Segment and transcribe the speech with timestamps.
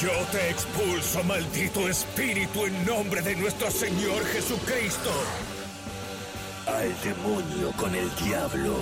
[0.00, 5.10] Yo te expulso, maldito espíritu, en nombre de nuestro Señor Jesucristo.
[6.66, 8.78] Al demonio con el diablo.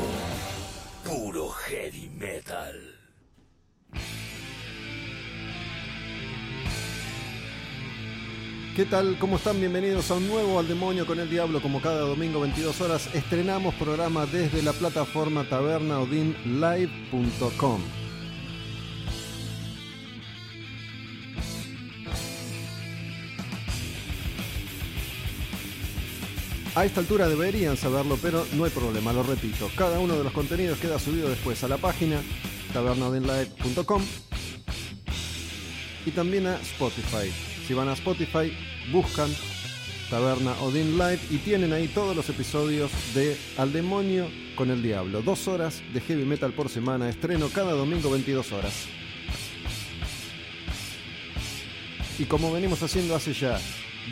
[1.05, 2.95] Puro heavy metal.
[8.77, 9.19] ¿Qué tal?
[9.19, 9.59] ¿Cómo están?
[9.59, 11.61] Bienvenidos a un nuevo Al Demonio con el Diablo.
[11.61, 17.98] Como cada domingo 22 horas, estrenamos programa desde la plataforma tabernaodinlive.com.
[26.79, 29.69] A esta altura deberían saberlo, pero no hay problema, lo repito.
[29.75, 32.21] Cada uno de los contenidos queda subido después a la página
[32.73, 34.01] tabernaodinlive.com
[36.07, 37.33] y también a Spotify.
[37.67, 38.57] Si van a Spotify,
[38.93, 39.29] buscan
[40.09, 45.21] Taberna Odin Live y tienen ahí todos los episodios de Al Demonio con el Diablo.
[45.23, 48.87] Dos horas de heavy metal por semana, estreno cada domingo 22 horas.
[52.21, 53.59] Y como venimos haciendo hace ya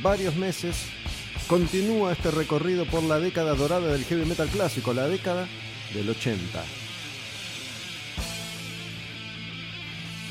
[0.03, 0.96] varios meses,
[1.47, 5.49] continúa este recorrido por la década dorada del heavy metal clásico, la década
[5.95, 6.65] del 80.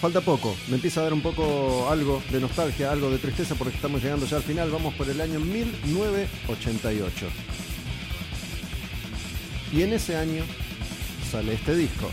[0.01, 3.75] Falta poco, me empieza a dar un poco algo de nostalgia, algo de tristeza porque
[3.75, 7.27] estamos llegando ya al final, vamos por el año 1988.
[9.71, 10.43] Y en ese año
[11.31, 12.11] sale este disco.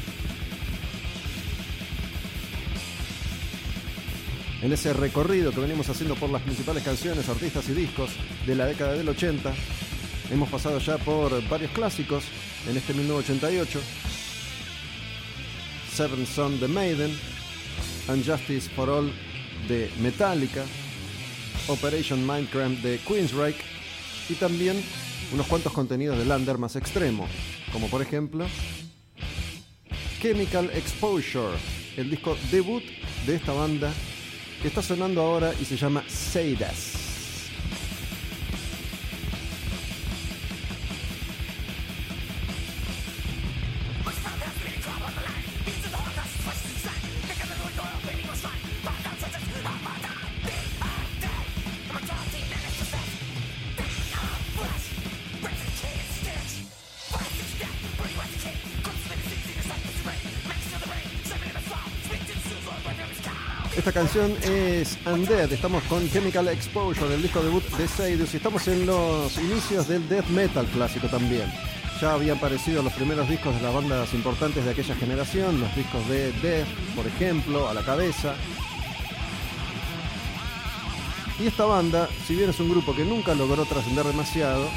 [4.63, 8.11] En ese recorrido que venimos haciendo por las principales canciones, artistas y discos
[8.47, 9.53] de la década del 80,
[10.31, 12.23] hemos pasado ya por varios clásicos
[12.71, 13.81] en este 1988.
[15.93, 17.11] Seven Son de Maiden,
[18.07, 19.13] and Justice for All
[19.67, 20.63] de Metallica,
[21.67, 23.65] Operation Mindcramp de Queensryche
[24.29, 24.81] y también
[25.33, 27.27] unos cuantos contenidos de Lander más extremo,
[27.73, 28.47] como por ejemplo
[30.21, 31.59] Chemical Exposure,
[31.97, 32.85] el disco debut
[33.27, 33.93] de esta banda
[34.63, 37.02] que está sonando ahora y se llama Seidas.
[63.83, 68.69] Esta canción es Undead, estamos con Chemical Exposure, el disco debut de Seidus y estamos
[68.69, 71.53] en los inicios del death metal clásico también.
[72.01, 76.09] Ya habían aparecido los primeros discos de las bandas importantes de aquella generación, los discos
[76.09, 78.37] de Death, por ejemplo, a la cabeza.
[81.41, 84.69] Y esta banda, si bien es un grupo que nunca logró trascender demasiado,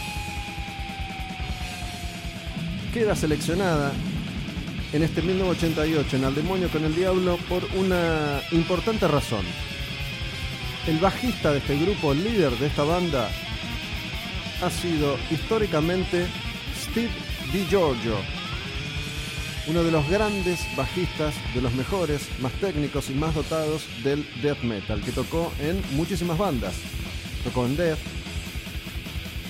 [2.91, 3.93] queda seleccionada
[4.95, 9.43] en este 1988 en Al Demonio con el Diablo por una importante razón.
[10.87, 13.29] El bajista de este grupo, el líder de esta banda,
[14.61, 16.27] ha sido históricamente
[16.77, 17.09] Steve
[17.51, 18.15] DiGiorgio,
[19.67, 24.61] uno de los grandes bajistas, de los mejores, más técnicos y más dotados del death
[24.61, 26.73] metal, que tocó en muchísimas bandas.
[27.43, 27.99] Tocó en Death,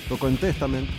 [0.08, 0.90] tocó en Testament,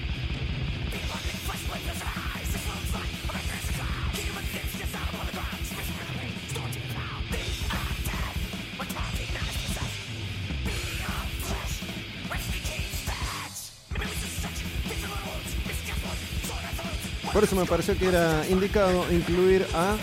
[17.38, 19.96] Por eso me pareció que era indicado incluir a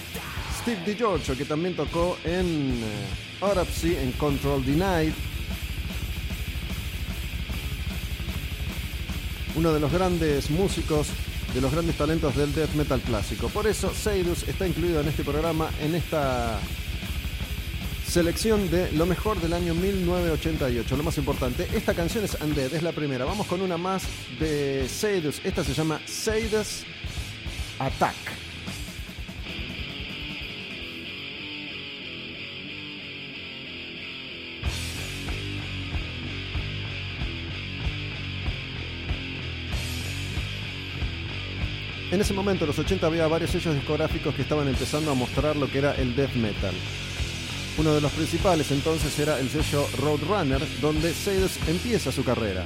[0.60, 2.80] Steve DiGiorgio, que también tocó en
[3.40, 5.12] Autopsy, en Control Denied.
[9.56, 11.08] Uno de los grandes músicos,
[11.52, 13.48] de los grandes talentos del death metal clásico.
[13.48, 16.60] Por eso Seidus está incluido en este programa, en esta
[18.06, 20.96] selección de lo mejor del año 1988.
[20.96, 23.24] Lo más importante, esta canción es Undead, es la primera.
[23.24, 24.04] Vamos con una más
[24.38, 25.40] de Seidus.
[25.42, 26.84] Esta se llama Seidus
[27.78, 28.14] Attack.
[42.10, 45.56] En ese momento, en los 80, había varios sellos discográficos que estaban empezando a mostrar
[45.56, 46.72] lo que era el death metal.
[47.76, 52.64] Uno de los principales entonces era el sello Roadrunner, donde Seidus empieza su carrera.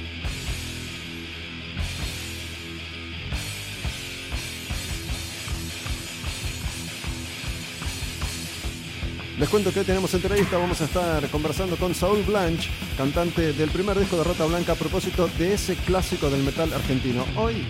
[9.39, 13.69] Les cuento que hoy tenemos entrevista, vamos a estar conversando con Saúl Blanch, cantante del
[13.69, 17.25] primer disco de Rata Blanca a propósito de ese clásico del metal argentino.
[17.37, 17.65] Hoy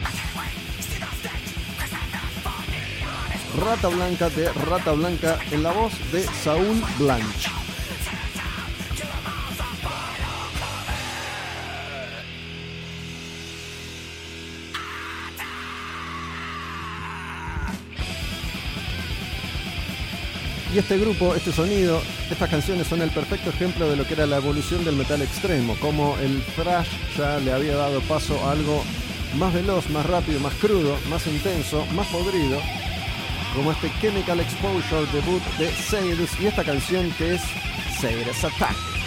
[3.63, 7.68] Rata Blanca de Rata Blanca en la voz de Saúl Blanch.
[20.73, 21.99] Y este grupo, este sonido,
[22.29, 25.75] estas canciones son el perfecto ejemplo de lo que era la evolución del metal extremo,
[25.79, 28.83] como el thrash ya le había dado paso a algo
[29.35, 32.61] más veloz, más rápido, más crudo, más intenso, más podrido,
[33.55, 37.41] como este Chemical Exposure debut de Seirus y esta canción que es
[37.99, 38.98] Seirus Attack.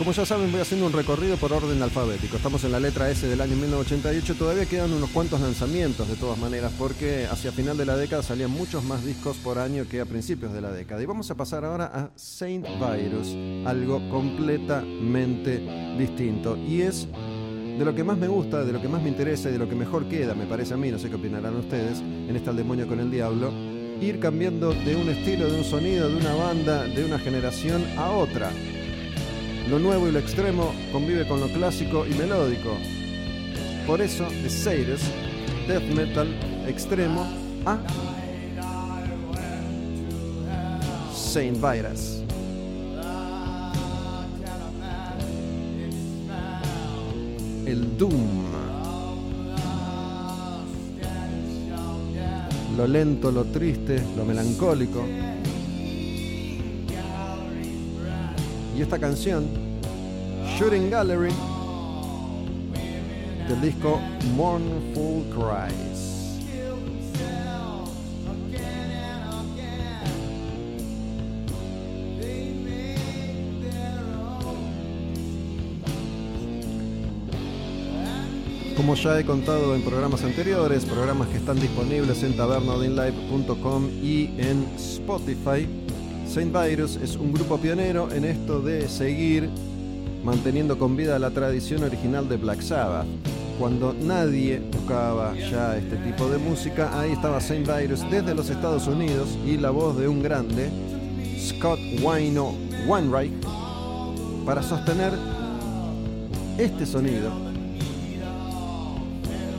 [0.00, 2.38] Como ya saben, voy haciendo un recorrido por orden alfabético.
[2.38, 4.34] Estamos en la letra S del año 1988.
[4.34, 8.50] Todavía quedan unos cuantos lanzamientos de todas maneras, porque hacia final de la década salían
[8.50, 11.02] muchos más discos por año que a principios de la década.
[11.02, 13.36] Y vamos a pasar ahora a Saint Virus,
[13.66, 15.60] algo completamente
[15.98, 16.56] distinto.
[16.56, 17.06] Y es
[17.78, 19.68] de lo que más me gusta, de lo que más me interesa y de lo
[19.68, 22.56] que mejor queda, me parece a mí, no sé qué opinarán ustedes, en este Al
[22.56, 23.52] Demonio con el Diablo,
[24.00, 28.12] ir cambiando de un estilo, de un sonido, de una banda, de una generación a
[28.12, 28.50] otra.
[29.70, 32.76] Lo nuevo y lo extremo convive con lo clásico y melódico.
[33.86, 35.00] Por eso, Seires,
[35.68, 36.26] death metal
[36.66, 37.24] extremo
[37.64, 37.78] a
[41.14, 42.24] Saint Virus.
[47.64, 48.50] El Doom.
[52.76, 55.04] Lo lento, lo triste, lo melancólico.
[58.80, 59.46] Y esta canción,
[60.56, 61.34] Shooting Gallery,
[63.46, 64.00] del disco
[64.34, 65.90] Mournful Cries.
[78.74, 84.66] Como ya he contado en programas anteriores, programas que están disponibles en tabernodinlive.com y en
[84.78, 85.68] Spotify,
[86.32, 89.50] Saint Virus es un grupo pionero en esto de seguir
[90.22, 93.04] manteniendo con vida la tradición original de Black Sabbath.
[93.58, 98.86] Cuando nadie tocaba ya este tipo de música, ahí estaba Saint Virus desde los Estados
[98.86, 100.70] Unidos y la voz de un grande,
[101.36, 102.54] Scott Wino
[102.86, 103.32] Wainwright,
[104.46, 105.12] para sostener
[106.58, 107.32] este sonido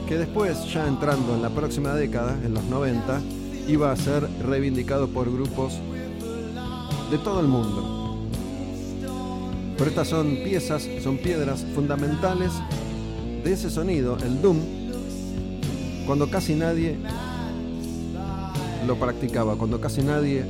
[0.08, 3.20] que después, ya entrando en la próxima década, en los 90,
[3.68, 5.74] iba a ser reivindicado por grupos
[7.12, 8.18] de todo el mundo.
[9.77, 12.51] Pero estas son piezas, son piedras fundamentales
[13.44, 14.58] de ese sonido, el Doom,
[16.06, 16.98] cuando casi nadie
[18.88, 20.46] lo practicaba, cuando casi nadie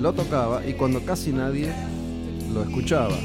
[0.00, 1.72] lo tocaba y cuando casi nadie
[2.52, 3.16] lo escuchaba.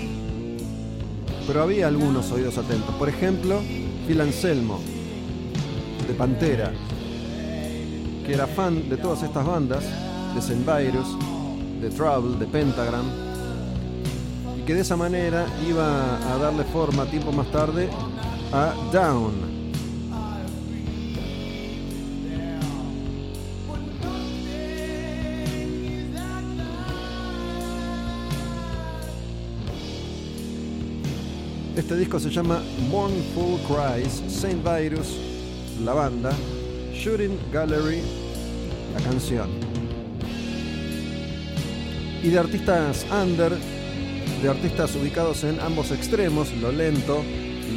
[1.47, 2.93] Pero había algunos oídos atentos.
[2.95, 3.59] Por ejemplo,
[4.07, 4.79] Phil Anselmo,
[6.07, 6.71] de Pantera,
[8.25, 9.83] que era fan de todas estas bandas,
[10.35, 11.07] de Zen Virus,
[11.81, 13.05] de Trouble, de Pentagram,
[14.57, 17.89] y que de esa manera iba a darle forma tiempo más tarde
[18.53, 19.51] a Down.
[31.75, 35.17] Este disco se llama Mournful Cries, Saint Virus,
[35.83, 36.31] la banda,
[36.93, 38.01] Shooting Gallery,
[38.93, 39.70] la canción.
[42.23, 43.51] Y de artistas under,
[44.41, 47.23] de artistas ubicados en ambos extremos, lo lento,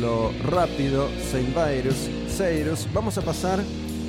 [0.00, 3.60] lo rápido, Saint Virus, Cyrus, vamos a pasar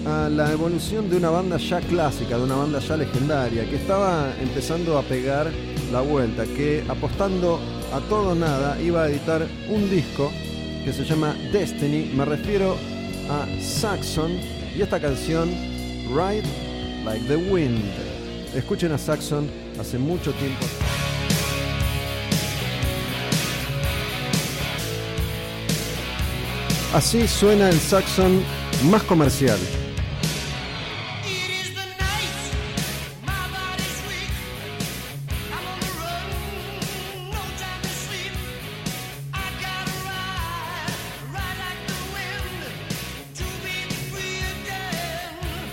[0.05, 4.33] a la evolución de una banda ya clásica, de una banda ya legendaria, que estaba
[4.41, 5.51] empezando a pegar
[5.91, 7.59] la vuelta, que apostando
[7.93, 10.31] a todo nada iba a editar un disco
[10.83, 12.11] que se llama Destiny.
[12.13, 12.75] Me refiero
[13.29, 14.33] a Saxon
[14.77, 15.49] y esta canción
[16.09, 16.43] Ride
[17.03, 17.81] Like the Wind.
[18.53, 20.65] Escuchen a Saxon hace mucho tiempo.
[26.93, 28.41] Así suena el Saxon
[28.89, 29.59] más comercial.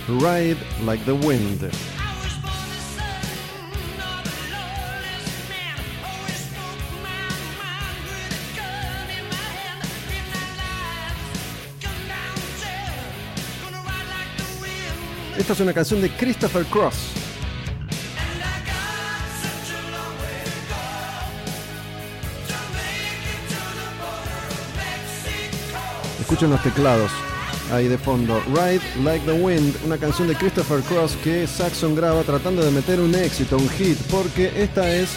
[0.08, 1.91] Ride Like the Wind.
[15.36, 16.94] Esta es una canción de Christopher Cross.
[26.20, 27.10] Escuchen los teclados
[27.72, 28.42] ahí de fondo.
[28.48, 33.00] Ride Like the Wind, una canción de Christopher Cross que Saxon graba tratando de meter
[33.00, 35.10] un éxito, un hit, porque esta es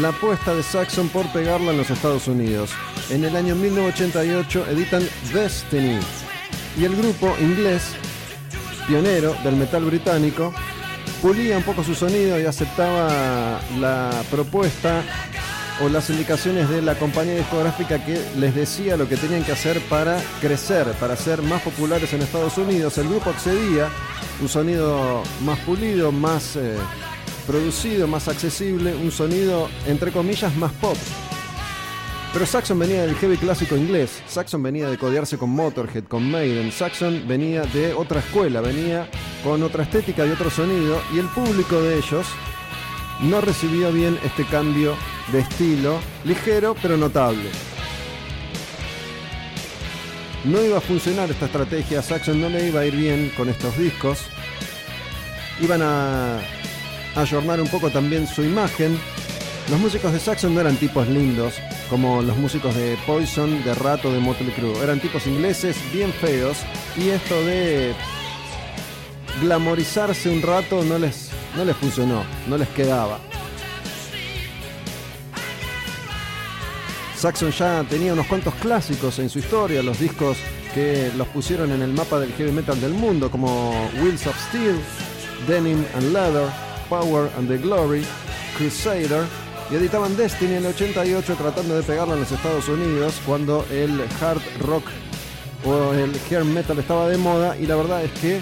[0.00, 2.70] la apuesta de Saxon por pegarla en los Estados Unidos.
[3.10, 5.98] En el año 1988 editan Destiny
[6.78, 7.82] y el grupo inglés,
[8.86, 10.52] pionero del metal británico,
[11.22, 15.02] pulía un poco su sonido y aceptaba la propuesta
[15.82, 19.80] o las indicaciones de la compañía discográfica que les decía lo que tenían que hacer
[19.88, 22.98] para crecer, para ser más populares en Estados Unidos.
[22.98, 23.88] El grupo accedía
[24.40, 26.76] un sonido más pulido, más eh,
[27.46, 30.96] producido, más accesible, un sonido entre comillas más pop.
[32.32, 36.70] Pero Saxon venía del heavy clásico inglés, Saxon venía de codearse con Motorhead, con Maiden,
[36.70, 39.08] Saxon venía de otra escuela, venía
[39.42, 42.26] con otra estética y otro sonido, y el público de ellos
[43.22, 44.94] no recibió bien este cambio
[45.32, 47.50] de estilo, ligero pero notable.
[50.44, 53.76] No iba a funcionar esta estrategia, Saxon no le iba a ir bien con estos
[53.76, 54.20] discos.
[55.60, 56.38] Iban a
[57.16, 58.98] ayornar un poco también su imagen.
[59.68, 61.54] Los músicos de Saxon no eran tipos lindos,
[61.90, 64.82] como los músicos de Poison, de Rato, de Motley Crue.
[64.82, 66.58] Eran tipos ingleses bien feos
[66.96, 67.92] y esto de
[69.42, 73.18] glamorizarse un rato no les, no les funcionó, no les quedaba.
[77.16, 80.38] Saxon ya tenía unos cuantos clásicos en su historia, los discos
[80.72, 84.76] que los pusieron en el mapa del heavy metal del mundo, como Wheels of Steel,
[85.46, 86.48] Denim and Leather,
[86.88, 88.04] Power and the Glory,
[88.56, 89.26] Crusader,
[89.70, 94.00] y editaban Destiny en el 88 tratando de pegarla en los Estados Unidos cuando el
[94.20, 94.84] hard rock
[95.64, 98.40] o el hair metal estaba de moda y la verdad es que,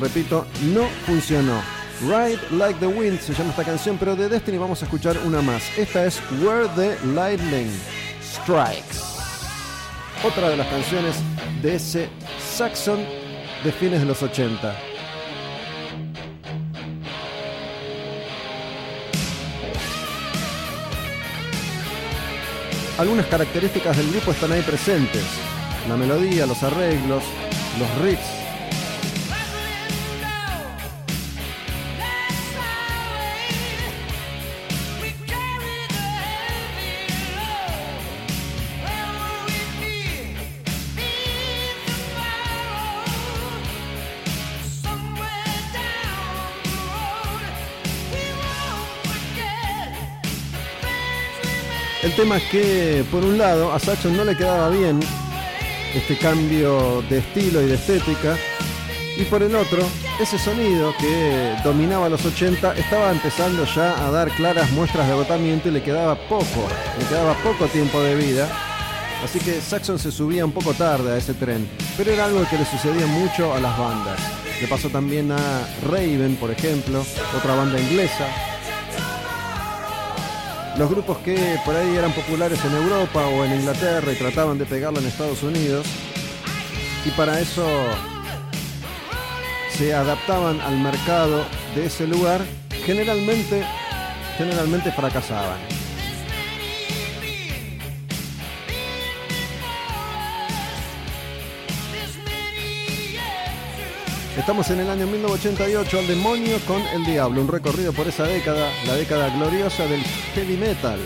[0.00, 1.60] repito, no funcionó.
[2.00, 5.42] Ride Like the Wind se llama esta canción, pero de Destiny vamos a escuchar una
[5.42, 5.62] más.
[5.76, 7.70] Esta es Where the Lightning
[8.22, 8.98] Strikes.
[10.24, 11.16] Otra de las canciones
[11.62, 12.08] de ese
[12.56, 13.00] Saxon
[13.62, 14.87] de fines de los 80.
[22.98, 25.22] Algunas características del grupo están ahí presentes.
[25.88, 27.22] La melodía, los arreglos,
[27.78, 28.37] los riffs.
[52.18, 54.98] El tema es que, por un lado, a Saxon no le quedaba bien
[55.94, 58.36] este cambio de estilo y de estética,
[59.16, 59.78] y por el otro,
[60.20, 65.68] ese sonido que dominaba los 80 estaba empezando ya a dar claras muestras de agotamiento
[65.68, 66.66] y le quedaba poco,
[66.98, 68.48] le quedaba poco tiempo de vida.
[69.22, 72.58] Así que Saxon se subía un poco tarde a ese tren, pero era algo que
[72.58, 74.18] le sucedía mucho a las bandas.
[74.60, 77.04] Le pasó también a Raven, por ejemplo,
[77.36, 78.26] otra banda inglesa,
[80.78, 84.64] los grupos que por ahí eran populares en Europa o en Inglaterra y trataban de
[84.64, 85.84] pegarlo en Estados Unidos.
[87.04, 87.66] Y para eso
[89.76, 91.44] se adaptaban al mercado
[91.74, 92.40] de ese lugar,
[92.84, 93.64] generalmente,
[94.36, 95.77] generalmente fracasaban.
[104.38, 108.70] Estamos en el año 1988 al demonio con el diablo, un recorrido por esa década,
[108.86, 110.00] la década gloriosa del
[110.34, 111.00] heavy metal.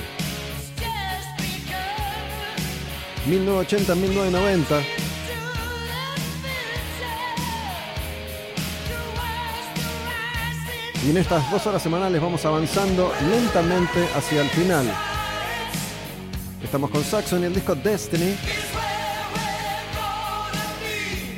[3.27, 4.83] 1980-1990.
[11.07, 14.87] Y en estas dos horas semanales vamos avanzando lentamente hacia el final.
[16.63, 18.37] Estamos con Saxon y el disco Destiny.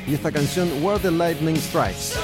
[0.07, 2.15] Y esta canción Where the Lightning Strikes.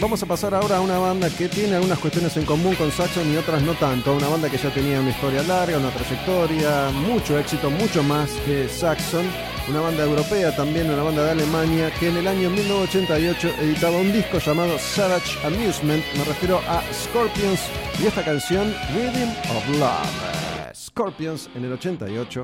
[0.00, 3.32] Vamos a pasar ahora a una banda que tiene algunas cuestiones en común con Saxon
[3.32, 4.14] y otras no tanto.
[4.14, 8.68] Una banda que ya tenía una historia larga, una trayectoria, mucho éxito, mucho más que
[8.68, 9.24] Saxon.
[9.66, 14.12] Una banda europea también, una banda de Alemania que en el año 1988 editaba un
[14.12, 16.04] disco llamado Savage Amusement.
[16.18, 17.60] Me refiero a Scorpions
[17.98, 20.53] y esta canción Rhythm of Love.
[20.94, 22.42] Scorpions en el 88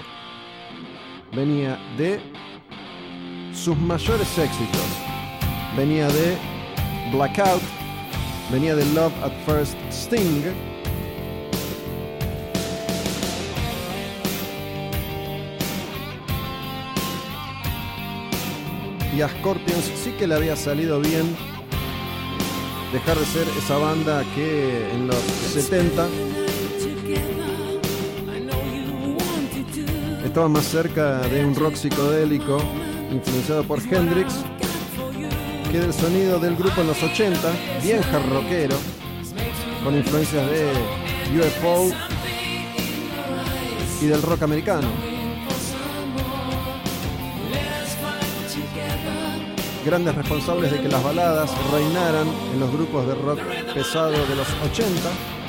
[1.32, 2.20] venía de
[3.54, 4.86] sus mayores éxitos.
[5.76, 6.36] Venía de
[7.12, 7.62] Blackout,
[8.50, 10.42] venía de Love at First Sting.
[19.16, 21.36] Y a Scorpions sí que le había salido bien
[22.92, 25.22] dejar de ser esa banda que en los
[25.54, 26.08] 70
[30.30, 32.60] estaba más cerca de un rock psicodélico
[33.10, 34.32] influenciado por Hendrix
[35.72, 37.36] que del sonido del grupo en los 80,
[37.82, 38.76] bien hard rockero,
[39.82, 40.70] con influencias de
[41.36, 41.90] UFO
[44.00, 44.86] y del rock americano.
[49.84, 53.40] Grandes responsables de que las baladas reinaran en los grupos de rock
[53.74, 55.39] pesado de los 80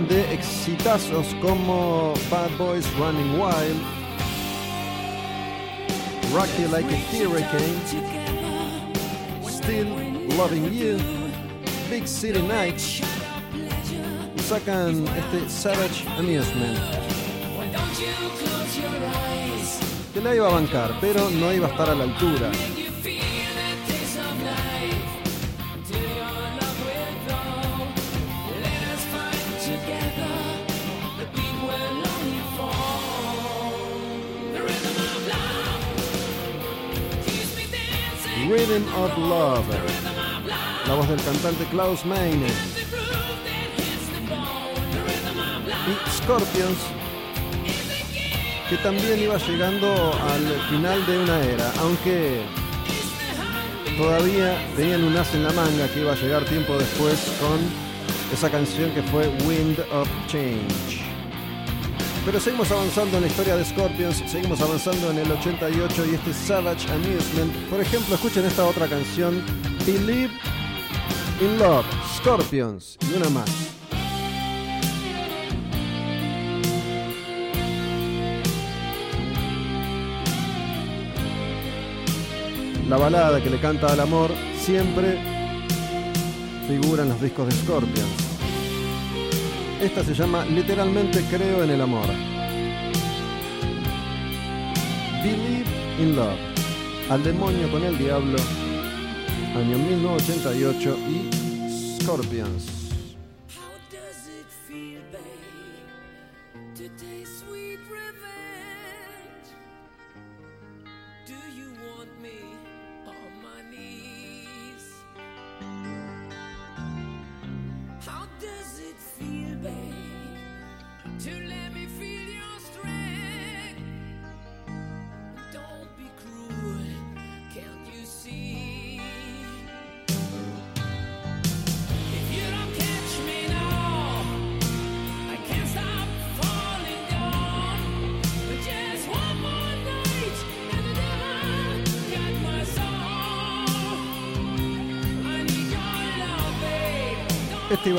[0.00, 3.78] de exitazos como Bad Boys Running Wild,
[6.32, 7.76] Rocky Like a Hurricane,
[9.46, 9.88] Still
[10.38, 10.96] Loving You,
[11.90, 13.02] Big City Nights.
[14.48, 16.78] Sacan este Savage Amusement.
[20.14, 22.50] Que la iba a bancar, pero no iba a estar a la altura.
[38.52, 39.64] Rhythm of Love.
[40.86, 42.48] La voz del cantante Klaus Meine.
[45.88, 46.76] Y Scorpions,
[48.68, 52.42] que también iba llegando al final de una era, aunque
[53.96, 57.58] todavía tenían un as en la manga que iba a llegar tiempo después con
[58.34, 61.11] esa canción que fue Wind of Change.
[62.24, 66.32] Pero seguimos avanzando en la historia de Scorpions, seguimos avanzando en el 88 y este
[66.32, 67.52] Savage Amusement.
[67.68, 69.42] Por ejemplo, escuchen esta otra canción,
[69.84, 70.30] Believe
[71.40, 71.84] in Love,
[72.16, 73.50] Scorpions, y una más.
[82.88, 85.18] La balada que le canta al amor siempre
[86.68, 88.31] figura en los discos de Scorpions.
[89.82, 92.06] Esta se llama literalmente Creo en el amor.
[95.24, 95.64] Believe
[95.98, 96.38] in Love.
[97.10, 98.38] Al demonio con el diablo.
[99.56, 102.81] Año 1988 y Scorpions.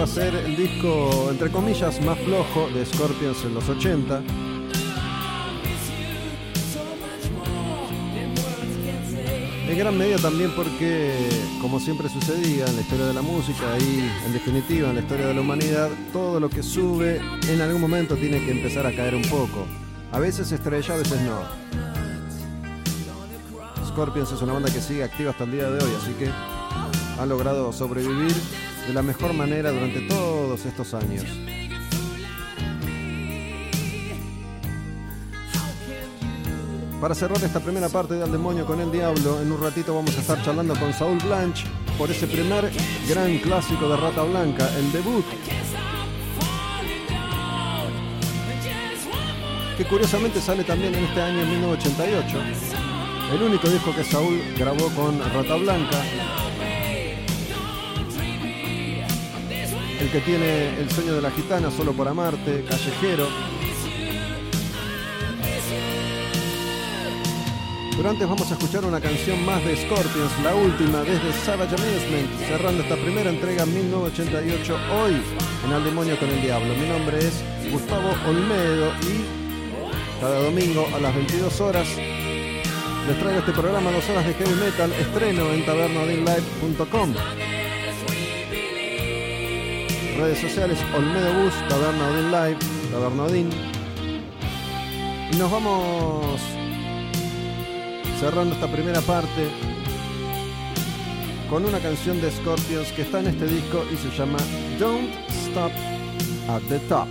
[0.03, 4.21] A ser el disco, entre comillas, más flojo de Scorpions en los 80.
[9.69, 11.29] En gran medida también porque,
[11.61, 15.27] como siempre sucedía en la historia de la música y en definitiva en la historia
[15.27, 19.15] de la humanidad, todo lo que sube en algún momento tiene que empezar a caer
[19.15, 19.65] un poco.
[20.11, 21.39] A veces estrella, a veces no.
[23.87, 26.29] Scorpions es una banda que sigue activa hasta el día de hoy, así que
[27.21, 28.33] ha logrado sobrevivir
[28.87, 31.25] de la mejor manera durante todos estos años.
[37.03, 40.15] Para cerrar esta primera parte de Al Demonio con el Diablo, en un ratito vamos
[40.17, 41.65] a estar charlando con Saúl Blanche
[41.97, 42.71] por ese primer
[43.09, 45.25] gran clásico de Rata Blanca, el debut.
[49.77, 52.37] Que curiosamente sale también en este año 1988.
[53.33, 56.01] El único disco que Saúl grabó con Rata Blanca.
[60.03, 63.25] El que tiene El sueño de la gitana, Solo por amarte, Callejero.
[67.95, 72.29] Pero antes vamos a escuchar una canción más de Scorpions, la última desde Savage Amusement,
[72.49, 75.21] cerrando esta primera entrega 1988, hoy
[75.65, 76.73] en Al Demonio con el Diablo.
[76.73, 81.87] Mi nombre es Gustavo Olmedo y cada domingo a las 22 horas
[83.07, 87.13] les traigo este programa, dos horas de heavy metal, estreno en tabernodinlive.com.
[90.17, 92.57] Redes sociales, Olmedo Bus, Tabernodin Live,
[92.91, 93.49] Tabernodin.
[95.31, 96.39] Y nos vamos
[98.19, 99.49] cerrando esta primera parte
[101.49, 104.37] con una canción de Scorpions que está en este disco y se llama
[104.79, 105.71] Don't Stop
[106.47, 107.07] at the Top.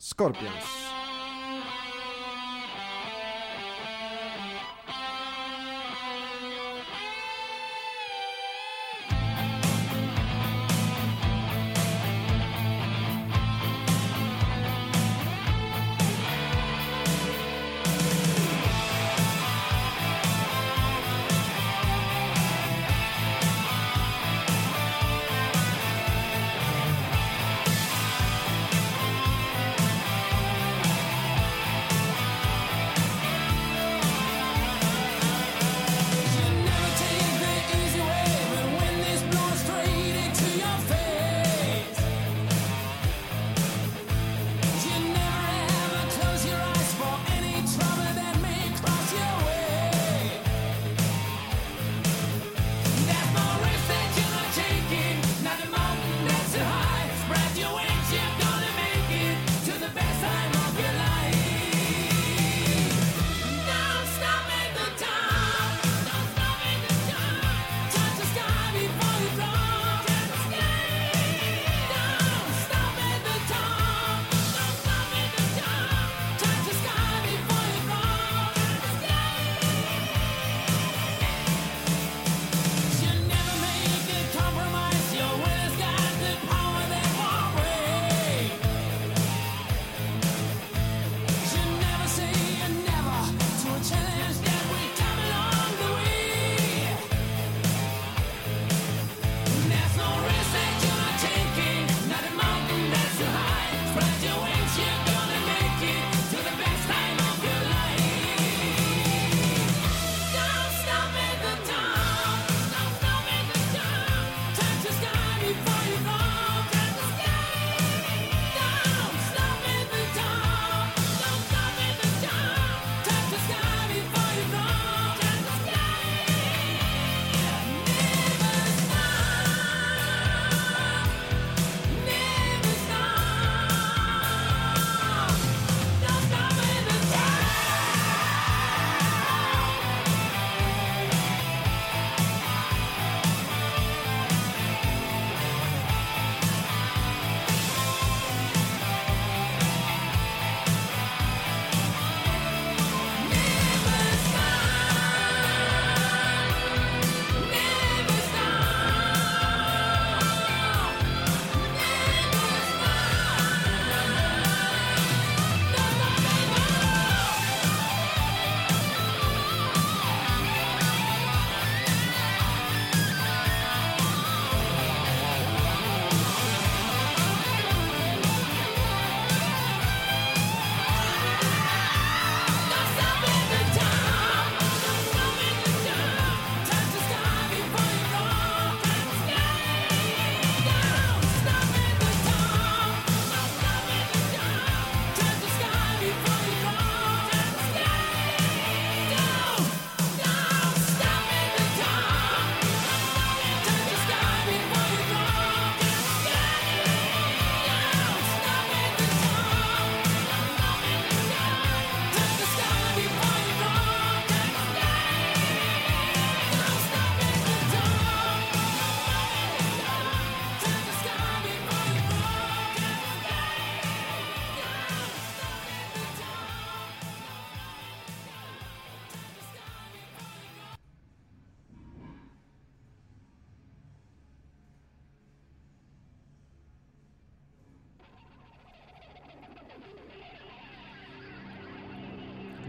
[0.00, 0.69] Scorpions.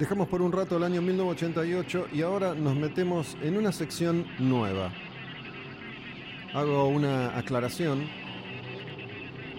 [0.02, 4.92] Dejamos por un rato el año 1988 y ahora nos metemos en una sección nueva.
[6.56, 8.10] Hago una aclaración.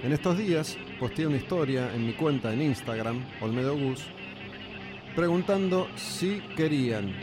[0.03, 4.03] En estos días posteé una historia en mi cuenta en Instagram, Olmedo Gus,
[5.15, 7.15] preguntando si querían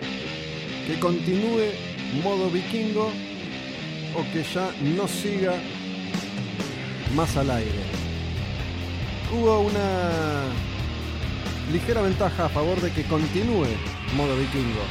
[0.87, 1.73] que continúe
[2.23, 3.11] modo vikingo
[4.15, 5.55] o que ya no siga
[7.17, 7.83] más al aire.
[9.33, 10.68] Hubo una
[11.71, 13.67] ligera ventaja a favor de que continúe
[14.15, 14.81] modo vikingo.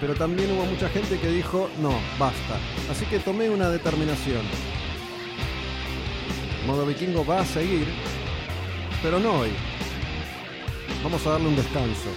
[0.00, 2.58] Pero también hubo mucha gente que dijo, no, basta.
[2.90, 4.42] Así que tomé una determinación.
[6.66, 7.86] Modo vikingo va a seguir,
[9.02, 9.50] pero no hoy.
[11.02, 12.10] Vamos a darle un descanso.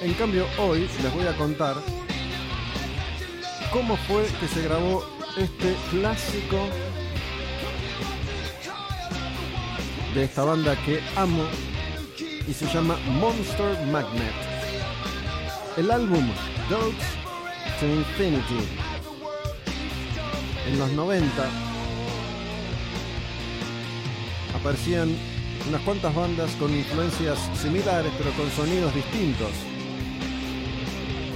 [0.00, 1.76] En cambio, hoy les voy a contar
[3.72, 6.68] cómo fue que se grabó este clásico
[10.14, 11.42] de esta banda que amo
[12.46, 14.32] y se llama Monster Magnet.
[15.76, 16.24] El álbum
[16.70, 17.04] Dogs
[17.80, 18.64] to Infinity
[20.68, 21.26] en los 90
[24.54, 25.16] aparecían
[25.68, 29.50] unas cuantas bandas con influencias similares pero con sonidos distintos.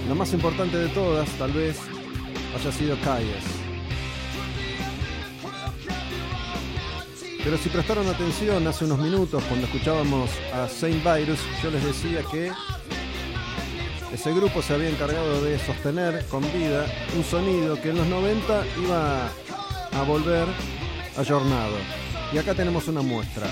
[0.09, 1.79] La más importante de todas tal vez
[2.57, 3.58] haya sido Calles.
[7.45, 12.23] Pero si prestaron atención hace unos minutos cuando escuchábamos a Saint Virus, yo les decía
[12.31, 12.51] que
[14.13, 18.65] ese grupo se había encargado de sostener con vida un sonido que en los 90
[18.83, 20.47] iba a volver
[21.17, 21.77] ayornado.
[22.33, 23.47] Y acá tenemos una muestra.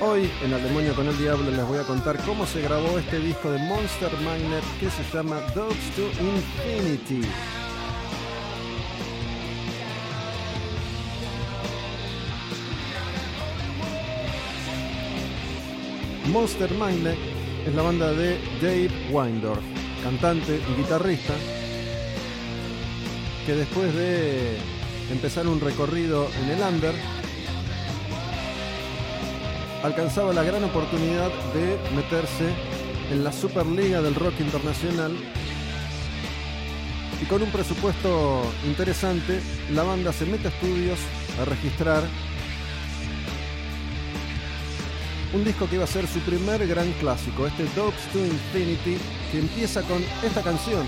[0.00, 3.18] Hoy en El Demonio con el Diablo les voy a contar cómo se grabó este
[3.20, 7.22] disco de Monster Magnet que se llama Dogs to Infinity.
[16.32, 17.18] Monster Magnet
[17.66, 19.60] es la banda de Dave Windorf,
[20.02, 21.34] cantante y guitarrista,
[23.44, 24.56] que después de
[25.10, 26.94] empezar un recorrido en el under,
[29.82, 32.48] alcanzaba la gran oportunidad de meterse
[33.10, 35.14] en la Superliga del Rock Internacional
[37.20, 39.38] y con un presupuesto interesante,
[39.70, 40.98] la banda se mete a estudios
[41.42, 42.02] a registrar
[45.34, 48.98] un disco que iba a ser su primer gran clásico, este Dogs to Infinity,
[49.30, 50.86] que empieza con esta canción,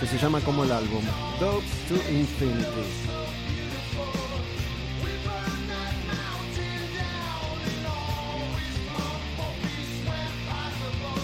[0.00, 1.02] que se llama como el álbum,
[1.38, 2.66] Dogs to Infinity.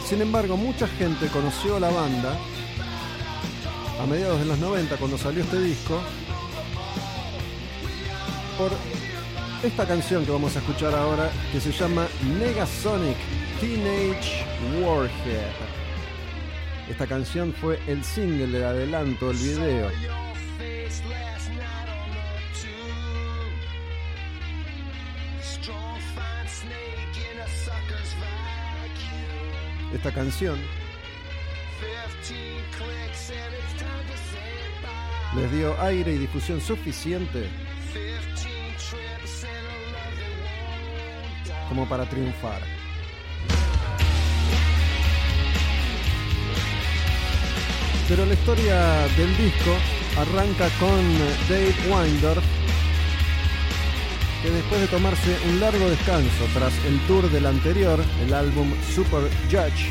[0.09, 2.39] Sin embargo, mucha gente conoció la banda
[4.01, 6.01] a mediados de los 90 cuando salió este disco
[8.59, 8.71] por
[9.62, 13.16] esta canción que vamos a escuchar ahora que se llama Negasonic
[13.61, 14.44] Teenage
[14.81, 15.53] Warhead.
[16.88, 19.90] Esta canción fue el single de adelanto del video.
[29.94, 30.59] Esta canción
[35.37, 37.48] les dio aire y difusión suficiente
[41.69, 42.61] como para triunfar.
[48.09, 49.75] Pero la historia del disco
[50.19, 52.39] arranca con Dave Winder,
[54.43, 59.23] que después de tomarse un largo descanso tras el tour del anterior, el álbum Super
[59.51, 59.89] Judge,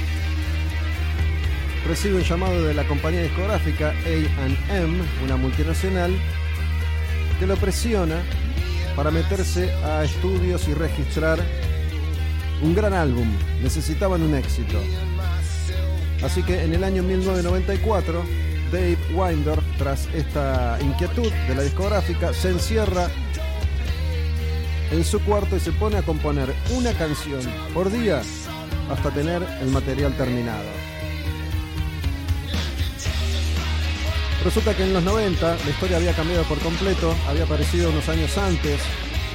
[1.87, 6.11] recibe un llamado de la compañía discográfica AM, una multinacional,
[7.39, 8.21] que lo presiona
[8.95, 11.39] para meterse a estudios y registrar
[12.61, 13.27] un gran álbum,
[13.61, 14.79] necesitaban un éxito.
[16.23, 18.23] Así que en el año 1994,
[18.71, 23.09] Dave Winder, tras esta inquietud de la discográfica, se encierra
[24.91, 27.41] en su cuarto y se pone a componer una canción
[27.73, 28.21] por día
[28.89, 30.80] hasta tener el material terminado.
[34.43, 38.35] Resulta que en los 90 la historia había cambiado por completo, había aparecido unos años
[38.39, 38.79] antes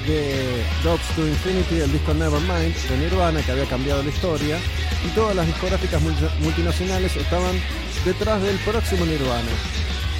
[0.05, 4.57] de Dogs to Infinity, el disco Nevermind de Nirvana, que había cambiado la historia,
[5.05, 6.01] y todas las discográficas
[6.41, 7.55] multinacionales estaban
[8.03, 9.51] detrás del próximo Nirvana.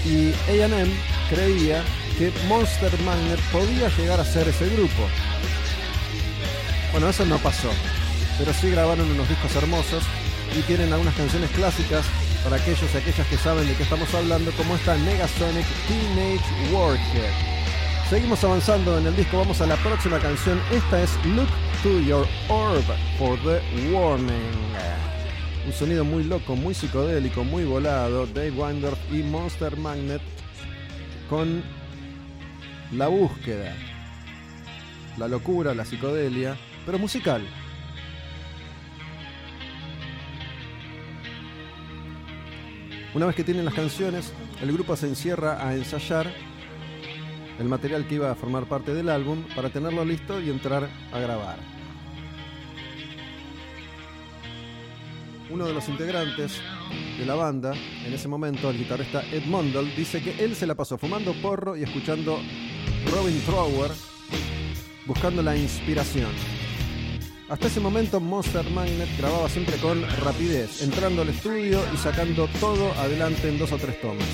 [0.06, 0.90] Y AM
[1.30, 1.84] creía
[2.18, 5.04] que Monster Magnet podía llegar a ser ese grupo.
[6.94, 7.70] Bueno, eso no pasó,
[8.40, 10.04] pero sí grabaron unos discos hermosos
[10.58, 12.06] y tienen algunas canciones clásicas
[12.44, 17.58] para aquellos y aquellas que saben de qué estamos hablando, como esta Negasonic Teenage Warhead
[18.10, 20.62] Seguimos avanzando en el disco, vamos a la próxima canción.
[20.72, 21.50] Esta es Look
[21.84, 22.86] to Your Orb
[23.20, 23.60] for the
[23.92, 24.78] Warning.
[25.66, 28.26] Un sonido muy loco, muy psicodélico, muy volado.
[28.28, 30.22] Dave Windorf y Monster Magnet
[31.30, 31.62] con
[32.94, 33.76] la búsqueda,
[35.18, 37.46] la locura, la psicodelia, pero musical.
[43.18, 46.32] Una vez que tienen las canciones, el grupo se encierra a ensayar
[47.58, 51.18] el material que iba a formar parte del álbum para tenerlo listo y entrar a
[51.18, 51.58] grabar.
[55.50, 56.62] Uno de los integrantes
[57.18, 57.74] de la banda,
[58.06, 61.76] en ese momento el guitarrista Ed Mondel, dice que él se la pasó fumando porro
[61.76, 62.38] y escuchando
[63.12, 63.94] Robin Trower,
[65.08, 66.30] buscando la inspiración.
[67.50, 72.92] Hasta ese momento Monster Magnet grababa siempre con rapidez, entrando al estudio y sacando todo
[72.96, 74.28] adelante en dos o tres tomas.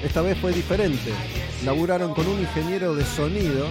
[0.00, 1.10] Esta vez fue diferente.
[1.64, 3.66] Laburaron con un ingeniero de sonido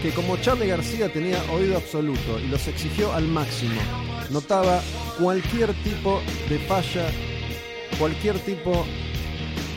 [0.00, 3.80] que como Charlie García tenía oído absoluto y los exigió al máximo.
[4.30, 4.80] Notaba
[5.20, 7.08] cualquier tipo de falla,
[7.98, 8.86] cualquier tipo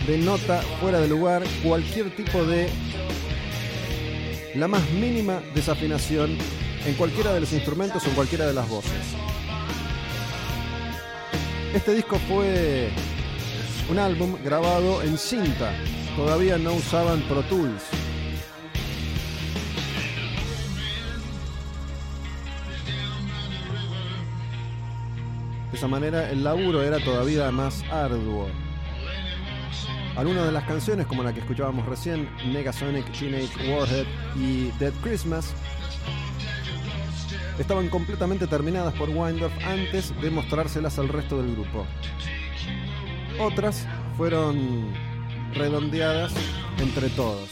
[0.06, 2.70] de nota fuera de lugar, cualquier tipo de
[4.54, 6.38] la más mínima desafinación
[6.86, 8.92] en cualquiera de los instrumentos o en cualquiera de las voces.
[11.74, 12.90] Este disco fue
[13.90, 15.74] un álbum grabado en cinta,
[16.16, 17.84] todavía no usaban Pro Tools.
[25.72, 28.50] De esa manera el laburo era todavía más arduo.
[30.18, 35.54] Algunas de las canciones, como la que escuchábamos recién, Negasonic, Teenage Warhead y Dead Christmas,
[37.60, 41.86] estaban completamente terminadas por Windorf antes de mostrárselas al resto del grupo.
[43.40, 43.88] Otras
[44.18, 44.94] fueron
[45.54, 46.34] redondeadas
[46.80, 47.50] entre todos.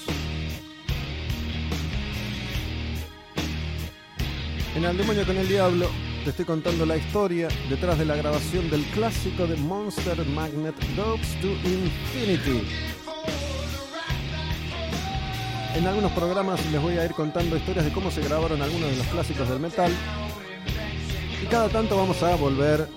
[4.76, 5.90] En El demonio con el diablo
[6.24, 11.40] te estoy contando la historia detrás de la grabación del clásico de Monster Magnet Dogs
[11.42, 12.99] to Infinity.
[15.76, 18.98] En algunos programas les voy a ir contando historias de cómo se grabaron algunos de
[18.98, 19.92] los clásicos del metal.
[21.42, 22.88] Y cada tanto vamos a volver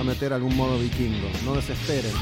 [0.00, 1.28] a meter algún modo vikingo.
[1.44, 2.12] No desesperen.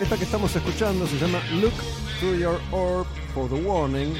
[0.00, 1.72] Esta que estamos escuchando se llama Look
[2.20, 4.14] Through Your Orb for the Warning.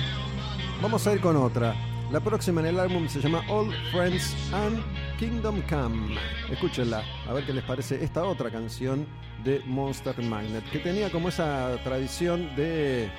[0.81, 1.88] Vamos a ir con otra.
[2.11, 4.83] La próxima en el álbum se llama All Friends and
[5.19, 6.17] Kingdom Come.
[6.51, 9.07] Escúchenla, a ver qué les parece esta otra canción
[9.45, 13.11] de Monster Magnet, que tenía como esa tradición de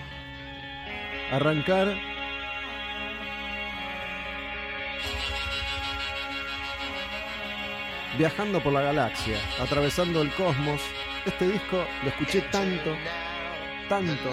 [1.32, 1.96] arrancar
[8.18, 10.82] viajando por la galaxia, atravesando el cosmos.
[11.28, 12.96] Este disco lo escuché tanto,
[13.88, 14.32] tanto,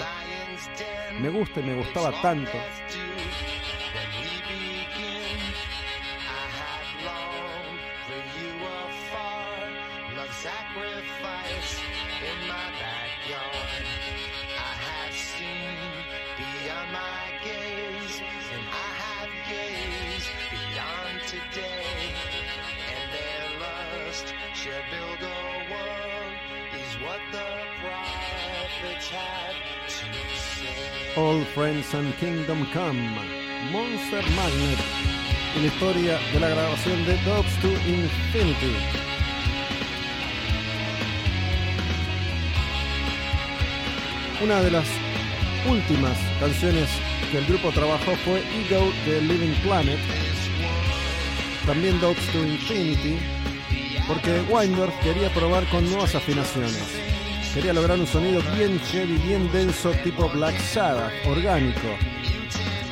[1.21, 2.53] me gusta y me gustaba tanto.
[31.17, 33.01] All Friends and Kingdom Come,
[33.73, 34.79] Monster Magnet
[35.57, 38.77] y la historia de la grabación de Dogs to Infinity.
[44.45, 44.87] Una de las
[45.67, 46.91] últimas canciones
[47.33, 49.99] que el grupo trabajó fue Ego de Living Planet,
[51.65, 53.17] también Dogs to Infinity,
[54.07, 57.06] porque Windorf quería probar con nuevas afinaciones.
[57.57, 61.89] Quería lograr un sonido bien heavy, bien denso, tipo Black Sabbath, orgánico.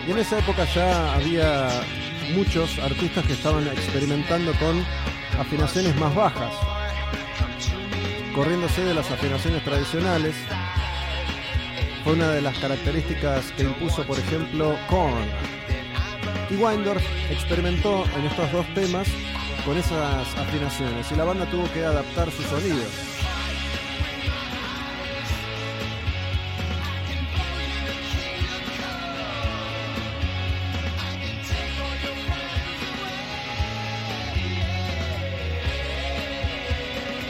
[0.08, 1.68] Y en esa época ya había
[2.34, 4.82] muchos artistas que estaban experimentando con
[5.38, 6.54] afinaciones más bajas,
[8.34, 10.34] corriéndose de las afinaciones tradicionales.
[12.02, 15.28] Fue una de las características que impuso, por ejemplo, Korn.
[16.48, 19.08] Y Windorf experimentó en estos dos temas
[19.66, 23.13] con esas afinaciones y la banda tuvo que adaptar su sonido.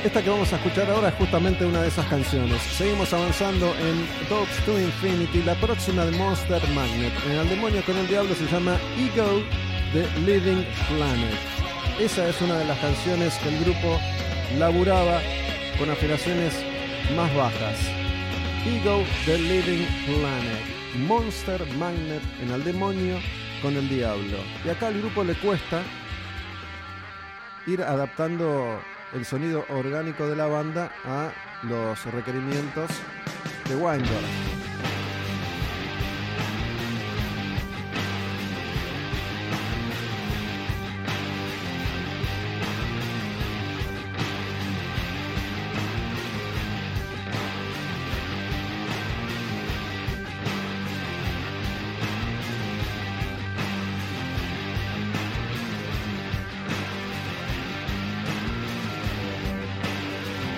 [0.05, 2.61] Esta que vamos a escuchar ahora es justamente una de esas canciones.
[2.61, 7.15] Seguimos avanzando en Dogs to Infinity, la próxima de Monster Magnet.
[7.25, 9.43] En El demonio con el diablo se llama Ego
[9.95, 11.39] The Living Planet.
[11.99, 13.99] esa es una de las canciones que el grupo
[14.59, 15.23] laburaba
[15.79, 16.53] con afinaciones
[17.17, 17.79] más bajas.
[18.67, 23.17] Ego, The Living Planet, Monster Magnet en el demonio
[23.63, 24.37] con el diablo.
[24.67, 25.81] Y acá al grupo le cuesta
[27.67, 28.83] ir adaptando
[29.15, 31.31] el sonido orgánico de la banda a
[31.63, 32.91] los requerimientos
[33.69, 34.64] de Winder.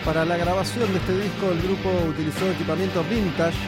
[0.06, 3.58] Para la grabación de este disco el grupo utilizó equipamiento vintage,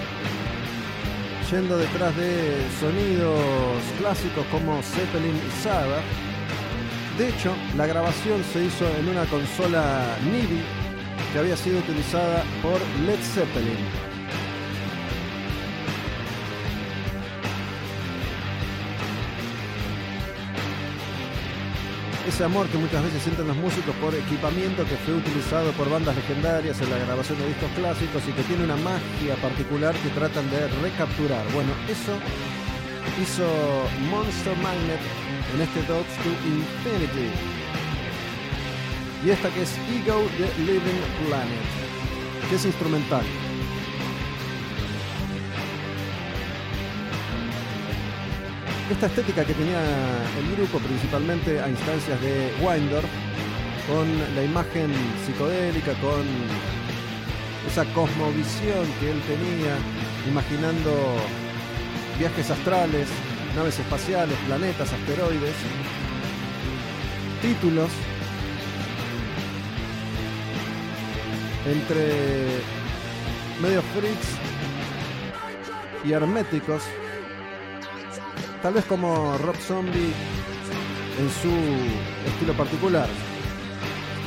[1.50, 3.40] yendo detrás de sonidos
[3.98, 6.04] clásicos como Zeppelin y Sabbath.
[7.18, 10.62] De hecho, la grabación se hizo en una consola MIDI
[11.32, 14.07] que había sido utilizada por Led Zeppelin.
[22.38, 26.14] Ese amor que muchas veces sienten los músicos por equipamiento que fue utilizado por bandas
[26.14, 30.48] legendarias en la grabación de discos clásicos y que tiene una magia particular que tratan
[30.48, 31.44] de recapturar.
[31.52, 32.14] Bueno, eso
[33.20, 33.42] hizo
[34.08, 35.02] Monster Magnet
[35.52, 37.28] en este Dogs to Infinity.
[39.26, 41.66] Y esta que es Ego the Living Planet,
[42.48, 43.47] que es instrumental.
[48.90, 49.80] Esta estética que tenía
[50.38, 53.02] el grupo, principalmente a instancias de Winder,
[53.86, 54.90] con la imagen
[55.26, 56.24] psicodélica, con
[57.66, 59.76] esa cosmovisión que él tenía,
[60.26, 61.16] imaginando
[62.18, 63.08] viajes astrales,
[63.54, 65.54] naves espaciales, planetas, asteroides,
[67.42, 67.90] títulos.
[71.66, 72.62] Entre
[73.60, 74.28] medio freaks
[76.06, 76.82] y herméticos
[78.62, 80.12] tal vez como Rob Zombie
[81.18, 81.50] en su
[82.28, 83.08] estilo particular.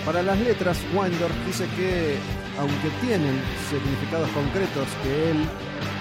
[0.06, 2.18] Para las letras, Winder dice que,
[2.60, 5.38] aunque tienen significados concretos que él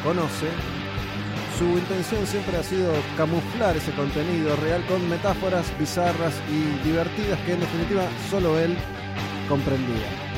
[0.02, 0.48] conoce,
[1.58, 7.52] su intención siempre ha sido camuflar ese contenido real con metáforas bizarras y divertidas que
[7.52, 8.76] en definitiva solo él
[9.48, 10.29] comprendía.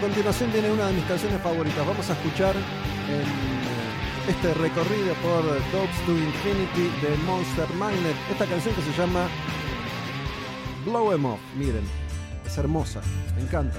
[0.00, 1.86] Continuación viene una de mis canciones favoritas.
[1.86, 3.24] Vamos a escuchar eh,
[4.28, 5.42] este recorrido por
[5.72, 9.28] Dogs to Infinity de Monster Magnet esta canción que se llama
[10.84, 11.40] Blow Em Off.
[11.56, 11.84] Miren,
[12.46, 13.00] es hermosa,
[13.36, 13.78] me encanta.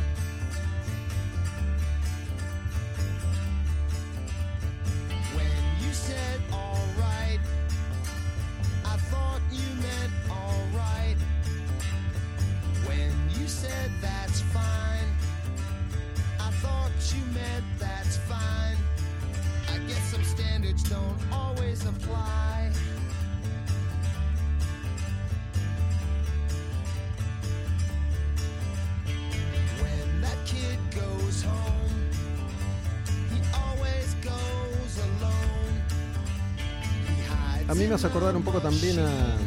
[38.89, 39.37] Un poco también a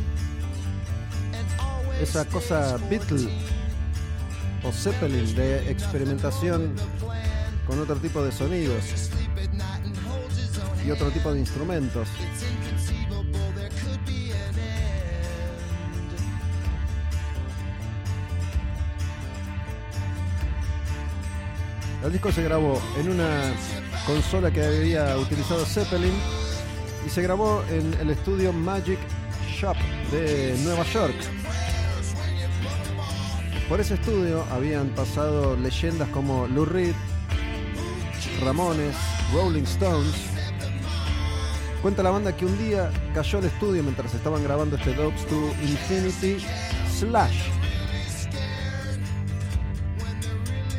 [2.00, 3.28] esa cosa Beatle
[4.64, 6.74] o Zeppelin de experimentación
[7.66, 9.10] con otro tipo de sonidos
[10.84, 12.08] y otro tipo de instrumentos.
[22.04, 23.54] El disco se grabó en una
[24.06, 26.14] consola que había utilizado Zeppelin
[27.06, 28.98] y se grabó en el estudio Magic
[29.62, 31.14] De Nueva York.
[33.68, 36.96] Por ese estudio habían pasado leyendas como Lou Reed,
[38.42, 38.96] Ramones,
[39.32, 40.16] Rolling Stones.
[41.80, 45.54] Cuenta la banda que un día cayó el estudio mientras estaban grabando este Dogs to
[45.62, 46.44] Infinity
[46.90, 47.50] Slash.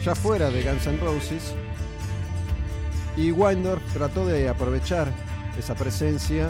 [0.04, 1.56] Ya fuera de Guns N' Roses.
[3.16, 5.08] Y Winder trató de aprovechar
[5.58, 6.50] esa presencia,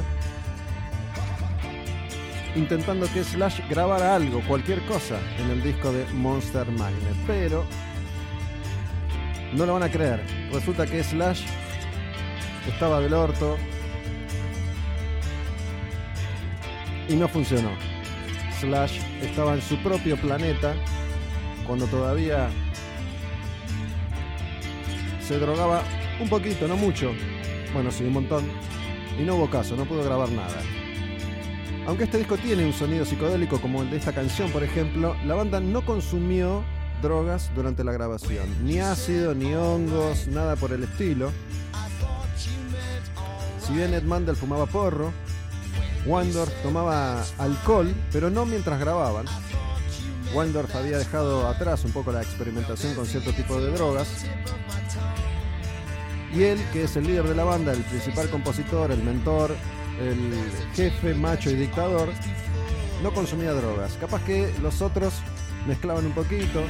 [2.55, 7.15] intentando que Slash grabara algo, cualquier cosa, en el disco de Monster Magnet.
[7.25, 7.65] Pero
[9.53, 10.23] no lo van a creer.
[10.51, 11.43] Resulta que Slash
[12.67, 13.57] estaba del orto
[17.09, 17.71] y no funcionó.
[18.59, 20.73] Slash estaba en su propio planeta
[21.65, 22.49] cuando todavía
[25.21, 25.83] se drogaba
[26.19, 27.11] un poquito, no mucho.
[27.73, 28.45] Bueno, sí, un montón.
[29.19, 30.82] Y no hubo caso, no pudo grabar nada.
[31.85, 35.35] Aunque este disco tiene un sonido psicodélico como el de esta canción, por ejemplo, la
[35.35, 36.63] banda no consumió
[37.01, 38.45] drogas durante la grabación.
[38.63, 41.31] Ni ácido, ni hongos, nada por el estilo.
[43.59, 45.11] Si bien Ed Mandel fumaba porro,
[46.05, 49.25] Wandorf tomaba alcohol, pero no mientras grababan.
[50.33, 54.07] Wandorf había dejado atrás un poco la experimentación con cierto tipo de drogas.
[56.33, 59.55] Y él, que es el líder de la banda, el principal compositor, el mentor,
[59.99, 60.33] el
[60.75, 62.09] jefe macho y dictador,
[63.01, 63.93] no consumía drogas.
[63.99, 65.13] Capaz que los otros
[65.67, 66.63] mezclaban un poquito.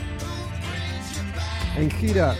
[1.78, 2.36] En gira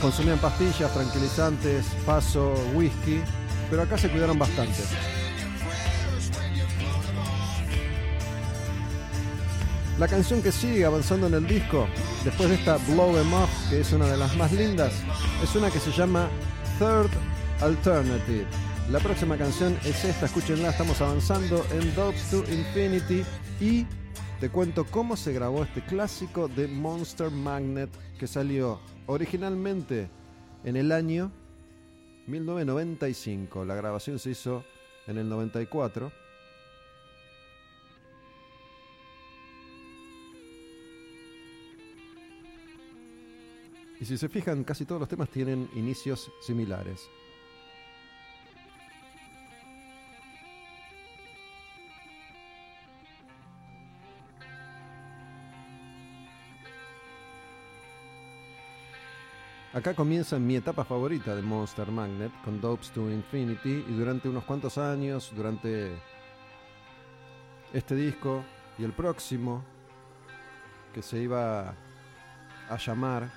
[0.00, 3.20] consumían pastillas, tranquilizantes, paso, whisky,
[3.70, 4.82] pero acá se cuidaron bastante.
[9.98, 11.88] La canción que sigue avanzando en el disco,
[12.22, 14.92] después de esta Blow Em Up, que es una de las más lindas,
[15.42, 16.28] es una que se llama
[16.78, 17.10] Third
[17.62, 18.46] Alternative.
[18.90, 23.24] La próxima canción es esta, escúchenla, estamos avanzando en Dogs to Infinity
[23.60, 23.84] y
[24.38, 30.08] te cuento cómo se grabó este clásico de Monster Magnet que salió originalmente
[30.62, 31.32] en el año
[32.28, 33.64] 1995.
[33.64, 34.64] La grabación se hizo
[35.08, 36.12] en el 94.
[44.00, 47.10] Y si se fijan, casi todos los temas tienen inicios similares.
[59.76, 64.44] Acá comienza mi etapa favorita de Monster Magnet con Dopes to Infinity y durante unos
[64.44, 65.92] cuantos años, durante
[67.74, 68.42] este disco
[68.78, 69.62] y el próximo,
[70.94, 71.74] que se iba
[72.70, 73.30] a llamar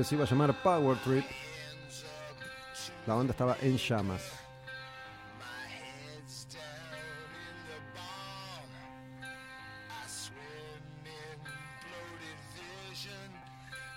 [0.00, 1.26] que se iba a llamar Power Trip.
[3.06, 4.22] La banda estaba en llamas.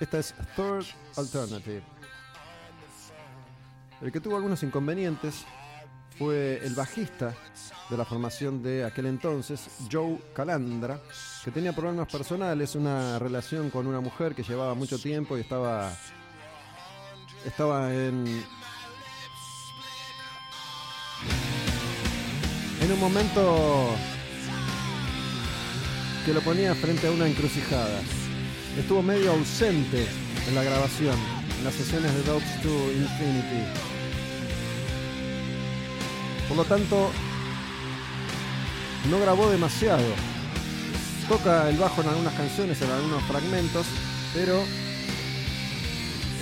[0.01, 0.85] Esta es Third
[1.15, 1.83] Alternative.
[4.01, 5.45] El que tuvo algunos inconvenientes
[6.17, 7.33] fue el bajista
[7.89, 10.99] de la formación de aquel entonces, Joe Calandra,
[11.43, 15.91] que tenía problemas personales, una relación con una mujer que llevaba mucho tiempo y estaba
[17.45, 18.25] estaba en
[22.81, 23.95] en un momento
[26.25, 28.01] que lo ponía frente a una encrucijada.
[28.77, 30.05] Estuvo medio ausente
[30.47, 31.17] en la grabación,
[31.59, 33.92] en las sesiones de Dogs to Infinity.
[36.53, 37.09] Por lo tanto,
[39.09, 40.03] no grabó demasiado.
[41.27, 43.87] Toca el bajo en algunas canciones, en algunos fragmentos,
[44.35, 44.61] pero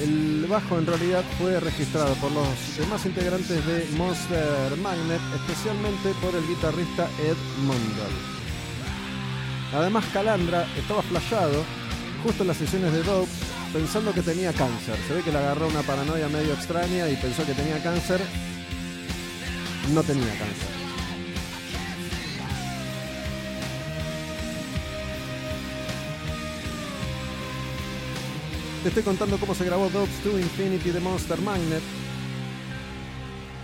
[0.04, 2.46] el bajo en realidad fue registrado por los
[2.78, 8.18] demás integrantes de Monster Magnet, especialmente por el guitarrista Ed Mundell.
[9.74, 11.64] Además, Calandra estaba flayado
[12.22, 13.32] justo en las sesiones de Dope
[13.72, 14.98] pensando que tenía cáncer.
[15.08, 18.20] Se ve que le agarró una paranoia medio extraña y pensó que tenía cáncer.
[19.90, 20.70] No tenía cáncer.
[28.84, 31.84] Te estoy contando cómo se grabó Dogs to Infinity de Monster Magnet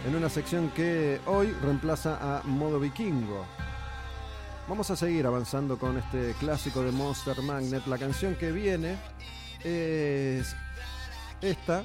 [0.07, 3.45] en una sección que hoy reemplaza a Modo Vikingo.
[4.67, 7.87] Vamos a seguir avanzando con este clásico de Monster Magnet.
[7.87, 8.97] La canción que viene
[9.63, 10.55] es
[11.41, 11.83] esta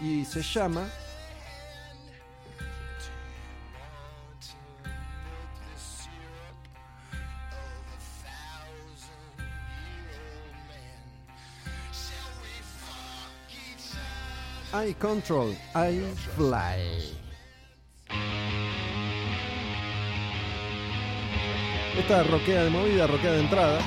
[0.00, 0.82] y se llama
[14.76, 16.02] I Control, I
[16.34, 17.14] Fly.
[21.96, 23.78] Esta roquea de movida, roquea de entrada.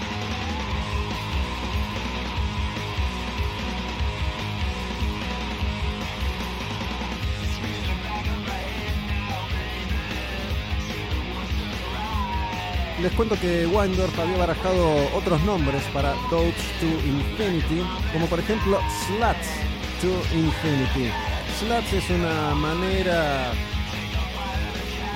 [13.01, 18.79] Les cuento que Windorf había barajado otros nombres para Dogs to Infinity, como por ejemplo
[19.05, 21.11] Sluts to Infinity.
[21.59, 23.51] Sluts es una manera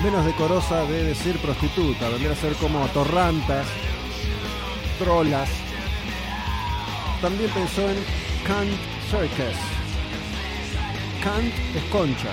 [0.04, 3.68] menos decorosa de decir prostituta, vendría a ser como torrantas,
[4.98, 5.50] trolas.
[7.22, 7.98] También pensó en
[8.48, 8.78] Cunt
[9.10, 9.58] Circus.
[11.24, 12.30] Kant es Concha.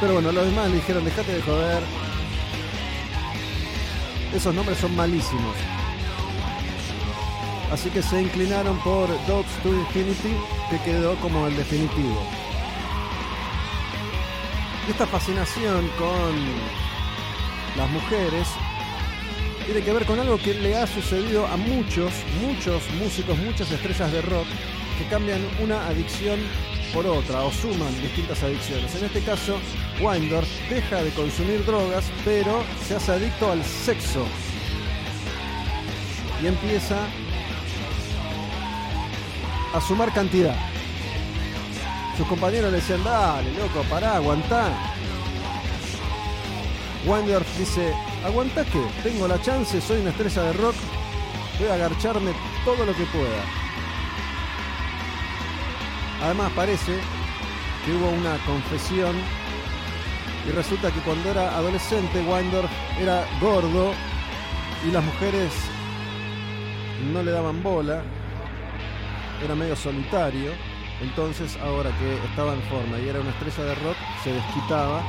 [0.00, 1.82] Pero bueno, los demás le dijeron, dejate de joder.
[4.32, 5.69] Esos nombres son malísimos.
[7.70, 10.34] Así que se inclinaron por Dogs to Infinity,
[10.70, 12.20] que quedó como el definitivo.
[14.88, 16.34] Esta fascinación con
[17.76, 18.48] las mujeres
[19.64, 22.12] tiene que ver con algo que le ha sucedido a muchos,
[22.42, 24.46] muchos músicos, muchas estrellas de rock
[24.98, 26.40] que cambian una adicción
[26.92, 28.92] por otra o suman distintas adicciones.
[28.96, 29.58] En este caso,
[30.00, 34.26] Windor deja de consumir drogas, pero se hace adicto al sexo.
[36.42, 36.96] Y empieza
[39.74, 40.56] a sumar cantidad.
[42.16, 44.68] Sus compañeros le decían, dale, loco, pará, aguantá.
[47.06, 47.94] Windor dice,
[48.24, 48.84] ¿aguantá qué?
[49.02, 50.74] Tengo la chance, soy una estrella de rock,
[51.58, 52.32] voy a agarcharme
[52.64, 53.42] todo lo que pueda.
[56.22, 56.98] Además parece
[57.84, 59.16] que hubo una confesión
[60.46, 63.92] y resulta que cuando era adolescente Windorf era gordo
[64.86, 65.52] y las mujeres
[67.12, 68.02] no le daban bola,
[69.42, 70.52] era medio solitario,
[71.00, 75.02] entonces ahora que estaba en forma y era una estrella de rock, se desquitaba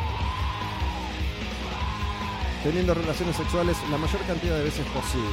[2.63, 5.27] teniendo relaciones sexuales la mayor cantidad de veces posible.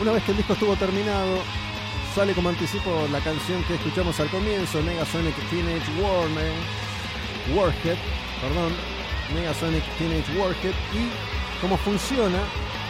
[0.00, 1.38] Una vez que el disco estuvo terminado,
[2.16, 6.54] sale como anticipo la canción que escuchamos al comienzo, Negasonic Teenage Warhead,
[7.54, 7.98] Warhead,
[8.40, 8.72] perdón,
[9.34, 11.10] Negasonic Teenage Warhead, y
[11.60, 12.38] cómo funciona,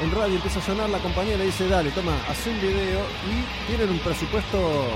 [0.00, 3.66] en radio empieza a sonar, la compañía le dice, dale, toma, haz un video, y
[3.66, 4.86] tienen un presupuesto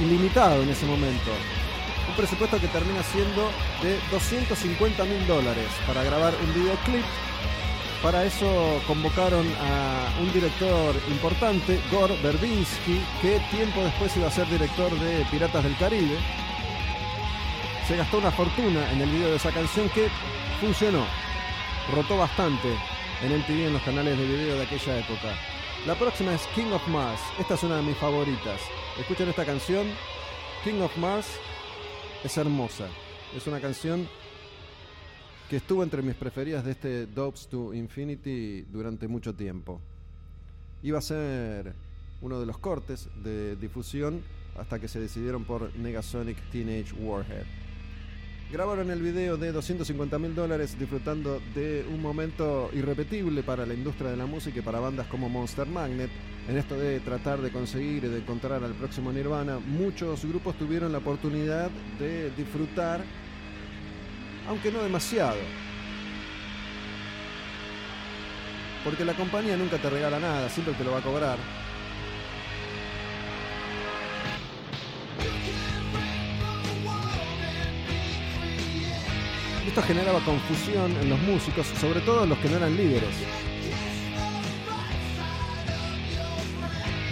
[0.00, 1.32] ilimitado en ese momento.
[2.08, 3.50] Un presupuesto que termina siendo
[3.82, 7.02] de 250 mil dólares para grabar un videoclip
[8.02, 14.48] para eso convocaron a un director importante, Gore Verbinski, que tiempo después iba a ser
[14.48, 16.18] director de Piratas del Caribe.
[17.86, 20.08] Se gastó una fortuna en el video de esa canción que
[20.60, 21.04] funcionó.
[21.94, 22.68] Rotó bastante
[23.22, 25.36] en el TV en los canales de video de aquella época.
[25.86, 27.20] La próxima es King of Mars.
[27.38, 28.60] Esta es una de mis favoritas.
[28.98, 29.86] Escuchen esta canción.
[30.64, 31.26] King of Mars
[32.24, 32.86] es hermosa.
[33.36, 34.08] Es una canción
[35.52, 39.82] que estuvo entre mis preferidas de este Dopes to Infinity durante mucho tiempo.
[40.82, 41.74] Iba a ser
[42.22, 44.22] uno de los cortes de difusión
[44.58, 47.44] hasta que se decidieron por Negasonic Teenage Warhead.
[48.50, 54.10] Grabaron el video de 250 mil dólares disfrutando de un momento irrepetible para la industria
[54.10, 56.08] de la música y para bandas como Monster Magnet.
[56.48, 60.92] En esto de tratar de conseguir y de encontrar al próximo Nirvana, muchos grupos tuvieron
[60.92, 63.04] la oportunidad de disfrutar
[64.52, 65.38] aunque no demasiado.
[68.84, 71.38] Porque la compañía nunca te regala nada, siempre te lo va a cobrar.
[79.66, 83.14] Esto generaba confusión en los músicos, sobre todo los que no eran líderes.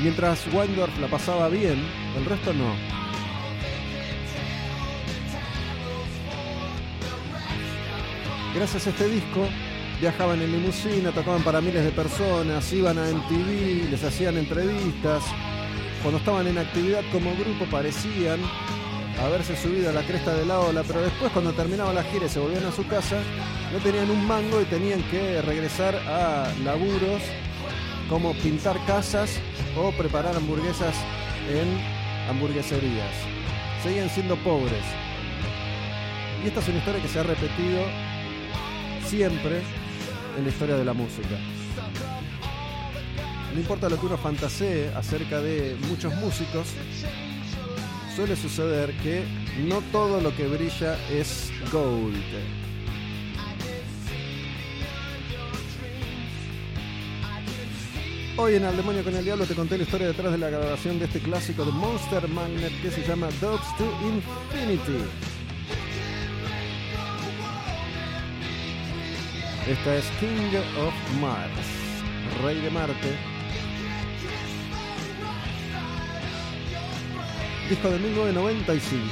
[0.03, 1.82] Mientras Weindorf la pasaba bien,
[2.18, 3.10] el resto no.
[8.55, 9.46] Gracias a este disco
[10.01, 15.22] viajaban en limusina, tocaban para miles de personas, iban a MTV, les hacían entrevistas.
[16.03, 18.40] Cuando estaban en actividad como grupo parecían
[19.22, 22.28] haberse subido a la cresta de la ola, pero después cuando terminaba la gira y
[22.28, 23.22] se volvían a su casa,
[23.72, 27.22] no tenían un mango y tenían que regresar a laburos
[28.09, 29.38] como pintar casas
[29.76, 30.96] o preparar hamburguesas
[31.48, 31.78] en
[32.28, 33.14] hamburgueserías.
[33.84, 34.84] Seguían siendo pobres.
[36.42, 38.10] Y esta es una historia que se ha repetido
[39.07, 39.62] siempre
[40.36, 41.38] en la historia de la música.
[43.53, 46.68] No importa lo que uno fantasee acerca de muchos músicos,
[48.14, 49.24] suele suceder que
[49.66, 52.16] no todo lo que brilla es gold.
[58.36, 60.98] Hoy en Al Demonio con el Diablo te conté la historia detrás de la grabación
[60.98, 65.05] de este clásico de Monster Magnet que se llama Dogs to Infinity.
[69.67, 71.51] Esta es King of Mars,
[72.43, 73.19] Rey de Marte.
[77.69, 79.05] Disco de 1995.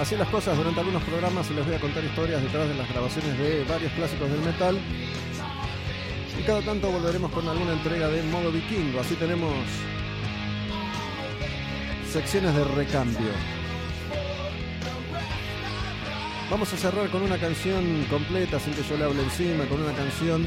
[0.00, 3.38] Así las cosas, durante algunos programas les voy a contar historias detrás de las grabaciones
[3.38, 4.78] de varios clásicos del metal.
[6.38, 9.00] Y cada tanto volveremos con alguna entrega de modo vikingo.
[9.00, 9.52] Así tenemos
[12.10, 13.51] secciones de recambio.
[16.52, 19.94] Vamos a cerrar con una canción completa, sin que yo le hable encima, con una
[19.94, 20.46] canción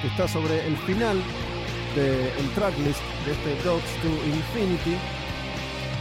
[0.00, 1.22] que está sobre el final
[1.94, 4.96] del tracklist de este Dogs to Infinity.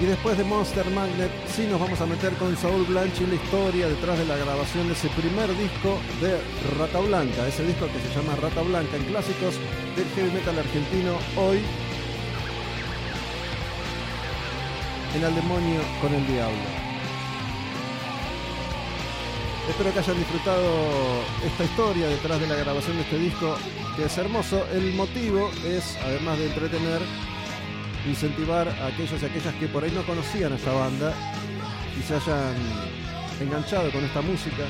[0.04, 3.36] Y después de Monster Magnet, sí nos vamos a meter con Saúl Blanche y la
[3.36, 6.42] historia detrás de la grabación de ese primer disco de
[6.78, 9.56] Rata Blanca, ese disco que se llama Rata Blanca en clásicos
[9.96, 11.60] del heavy metal argentino, hoy
[15.16, 16.68] en Al Demonio con el Diablo.
[19.70, 20.68] Espero que hayan disfrutado
[21.46, 23.56] esta historia detrás de la grabación de este disco,
[23.96, 24.66] que es hermoso.
[24.74, 27.02] El motivo es, además de entretener,
[28.08, 31.14] incentivar a aquellos y aquellas que por ahí no conocían a esta banda
[31.98, 32.56] y se hayan
[33.40, 34.64] enganchado con esta música.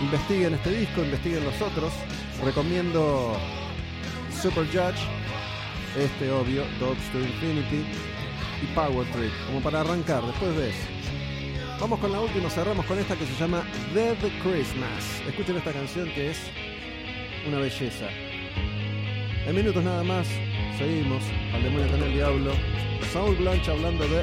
[0.00, 1.92] Investiguen este disco, investiguen los otros.
[2.44, 3.36] Recomiendo
[4.40, 5.00] Super Judge,
[5.96, 7.84] este obvio, Dogs to Infinity
[8.62, 10.74] y Power Trip, como para arrancar, después ves.
[11.80, 13.62] Vamos con la última, cerramos con esta que se llama
[13.94, 15.22] Dead Christmas.
[15.28, 16.38] Escuchen esta canción que es
[17.46, 18.08] una belleza.
[19.46, 20.28] En minutos nada más,
[20.78, 21.22] seguimos
[21.54, 22.52] al demonio con el diablo.
[23.12, 24.22] Saul Blanche hablando de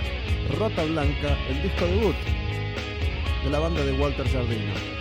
[0.58, 2.16] Rata Blanca, el disco debut
[3.44, 4.99] de la banda de Walter Jardino.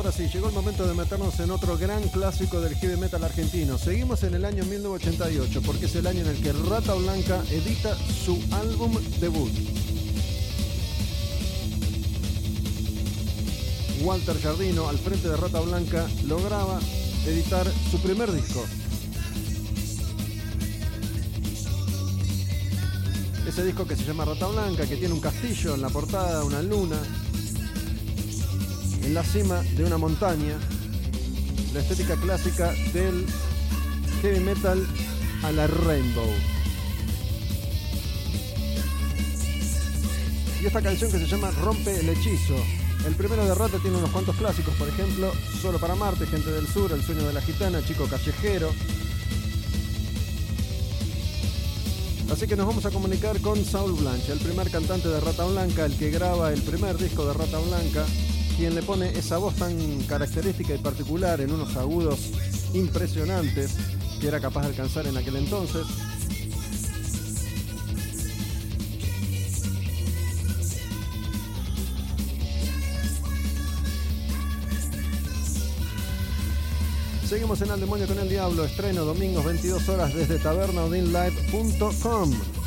[0.00, 3.76] Ahora sí, llegó el momento de meternos en otro gran clásico del heavy metal argentino.
[3.76, 7.94] Seguimos en el año 1988 porque es el año en el que Rata Blanca edita
[8.24, 9.52] su álbum debut.
[14.00, 16.80] Walter Jardino, al frente de Rata Blanca, lograba
[17.26, 18.64] editar su primer disco.
[23.46, 26.62] Ese disco que se llama Rata Blanca, que tiene un castillo en la portada, una
[26.62, 26.96] luna,
[29.10, 30.56] en la cima de una montaña,
[31.74, 33.26] la estética clásica del
[34.22, 34.86] heavy metal
[35.42, 36.30] a la Rainbow.
[40.62, 42.54] Y esta canción que se llama Rompe el hechizo.
[43.04, 46.68] El primero de Rata tiene unos cuantos clásicos, por ejemplo, Solo para Marte, Gente del
[46.68, 48.70] Sur, El sueño de la gitana, Chico callejero.
[52.32, 55.84] Así que nos vamos a comunicar con Saul Blanche, el primer cantante de Rata Blanca,
[55.84, 58.06] el que graba el primer disco de Rata Blanca,
[58.60, 62.20] quien le pone esa voz tan característica y particular en unos agudos
[62.74, 63.74] impresionantes
[64.20, 65.86] que era capaz de alcanzar en aquel entonces.
[77.26, 82.59] Seguimos en Al Demonio con el Diablo, estreno domingos 22 horas desde tabernaudinlive.com.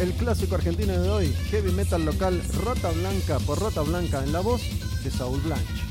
[0.00, 4.40] El clásico argentino de hoy, heavy metal local Rota Blanca por Rota Blanca en la
[4.40, 4.62] voz
[5.04, 5.89] de Saúl Blanche.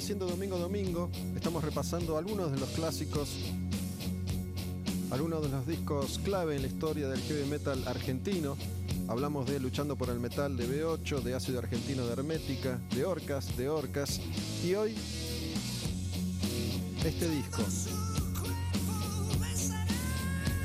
[0.00, 3.28] Haciendo domingo domingo, estamos repasando algunos de los clásicos,
[5.10, 8.56] algunos de los discos clave en la historia del heavy metal argentino.
[9.08, 13.54] Hablamos de Luchando por el Metal de B8, de Ácido Argentino de Hermética, de Orcas,
[13.58, 14.20] de Orcas.
[14.64, 14.94] Y hoy,
[17.04, 17.62] este disco.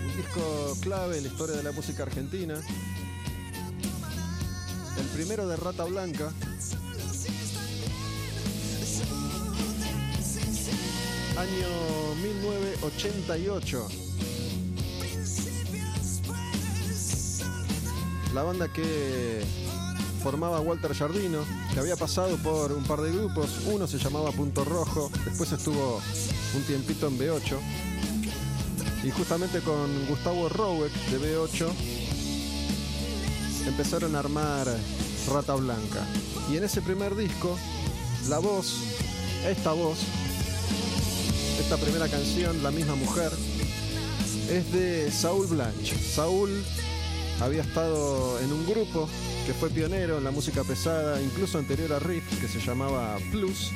[0.02, 2.58] Un disco clave en la historia de la música argentina.
[4.98, 6.32] El primero de Rata Blanca,
[11.38, 11.68] año
[12.22, 13.88] 1988.
[18.34, 19.44] La banda que
[20.24, 21.40] formaba Walter Jardino,
[21.74, 26.02] que había pasado por un par de grupos, uno se llamaba Punto Rojo, después estuvo
[26.56, 27.60] un tiempito en B8,
[29.04, 31.70] y justamente con Gustavo Roweck de B8
[33.68, 34.68] empezaron a armar
[35.32, 36.06] Rata Blanca.
[36.52, 37.58] Y en ese primer disco,
[38.30, 38.80] la voz,
[39.46, 40.00] esta voz,
[41.66, 43.32] esta primera canción, La misma mujer,
[44.52, 45.96] es de Saúl Blanche.
[45.98, 46.64] Saúl
[47.42, 49.10] había estado en un grupo
[49.48, 53.72] que fue pionero en la música pesada, incluso anterior a Riff, que se llamaba Plus,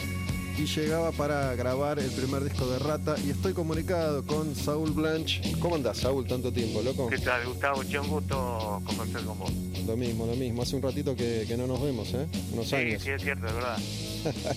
[0.58, 3.16] y llegaba para grabar el primer disco de Rata.
[3.26, 5.42] Y estoy comunicado con Saúl Blanche.
[5.60, 7.08] ¿Cómo andás, Saúl, tanto tiempo, loco?
[7.10, 7.84] ¿Qué tal, Gustavo?
[7.84, 9.52] Che, un gusto conversar con vos.
[9.88, 10.62] Lo mismo, lo mismo.
[10.62, 12.28] Hace un ratito que, que no nos vemos, ¿eh?
[12.54, 13.02] Unos Sí, años.
[13.02, 13.78] sí, es cierto, es verdad.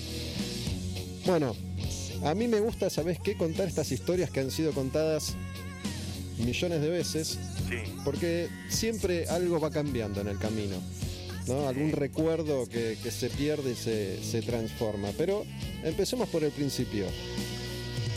[1.25, 1.55] Bueno,
[2.25, 3.37] a mí me gusta, ¿sabes qué?
[3.37, 5.35] Contar estas historias que han sido contadas
[6.39, 10.77] millones de veces, Sí, porque siempre algo va cambiando en el camino.
[11.47, 11.67] ¿no?
[11.69, 15.09] Algún recuerdo que, que se pierde y se, se transforma.
[15.19, 15.45] Pero
[15.83, 17.07] empecemos por el principio.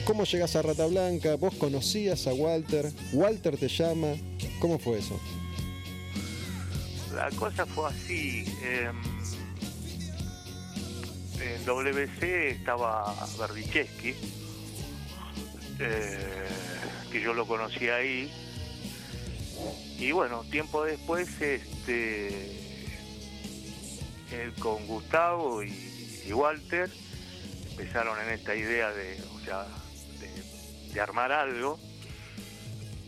[0.06, 1.36] ¿Cómo llegas a Rata Blanca?
[1.36, 2.92] ¿Vos conocías a Walter?
[3.14, 4.10] ¿Walter te llama?
[4.60, 5.20] ¿Cómo fue eso?
[7.16, 8.44] la cosa fue así.
[8.62, 8.96] em,
[11.46, 14.16] en WC estaba Berdichevsky,
[15.80, 16.48] eh,
[17.12, 18.32] que yo lo conocí ahí.
[19.98, 22.52] Y bueno, tiempo después, este,
[24.32, 25.82] él con Gustavo y,
[26.34, 26.90] Walter
[27.70, 29.68] empezaron en esta idea de, o sea,
[30.20, 31.80] de, de armar algo.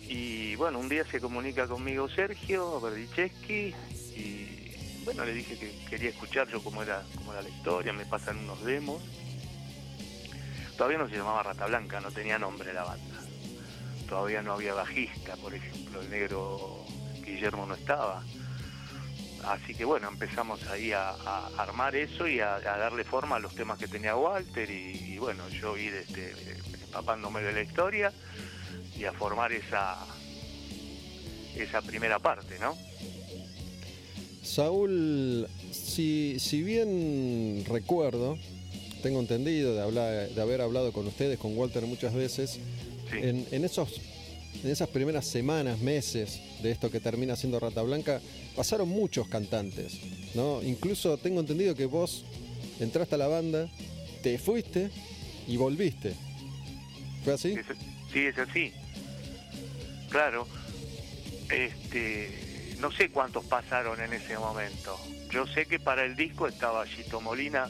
[0.08, 3.87] Y bueno, un día se comunica conmigo Sergio Berdichevsky y
[5.08, 8.40] bueno, le dije que quería escuchar yo cómo era, cómo era la historia, me pasan
[8.40, 9.02] unos demos.
[10.76, 13.22] Todavía no se llamaba Rata Blanca, no tenía nombre la banda.
[14.10, 16.84] Todavía no había bajista, por ejemplo, el negro
[17.24, 18.22] Guillermo no estaba.
[19.46, 21.12] Así que bueno, empezamos ahí a,
[21.58, 25.78] armar eso y a, darle forma a los temas que tenía Walter y, bueno, yo
[25.78, 26.36] ir este,
[26.84, 28.12] empapándome de la historia
[28.94, 29.96] y a formar esa,
[31.56, 32.76] esa primera parte, ¿no?
[34.48, 38.38] Saúl, si, si bien recuerdo,
[39.04, 42.60] tengo entendido de, hablar, de haber hablado con ustedes, con Walter muchas veces,
[43.12, 44.00] en, en, esos,
[44.64, 48.22] en esas primeras semanas, meses de esto que termina siendo Rata Blanca,
[48.56, 50.00] pasaron muchos cantantes,
[50.34, 50.64] ¿no?
[50.64, 52.24] Incluso tengo entendido que vos
[52.80, 53.70] entraste a la banda,
[54.24, 54.90] te fuiste
[55.46, 56.14] y volviste.
[57.24, 57.56] ¿Fue así?
[58.14, 58.72] Sí, es así.
[60.10, 60.48] Claro.
[61.50, 62.47] Este,
[62.80, 65.00] no sé cuántos pasaron en ese momento.
[65.30, 67.70] Yo sé que para el disco estaba Chito Molina,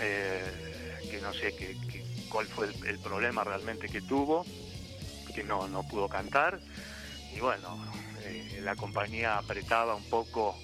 [0.00, 1.76] eh, que no sé qué,
[2.28, 4.44] cuál fue el, problema realmente que tuvo,
[5.34, 6.58] que no, no pudo cantar.
[7.34, 7.78] Y bueno,
[8.22, 10.56] eh, la compañía apretaba un poco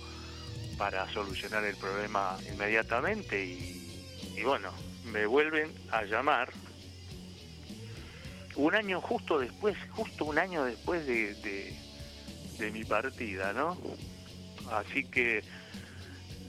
[0.77, 4.73] para solucionar el problema inmediatamente y, bueno,
[5.05, 6.51] me vuelven a llamar
[8.57, 11.92] un año justo después, justo un año después de, de
[12.71, 13.77] mi partida, ¿no?
[14.71, 15.43] Así que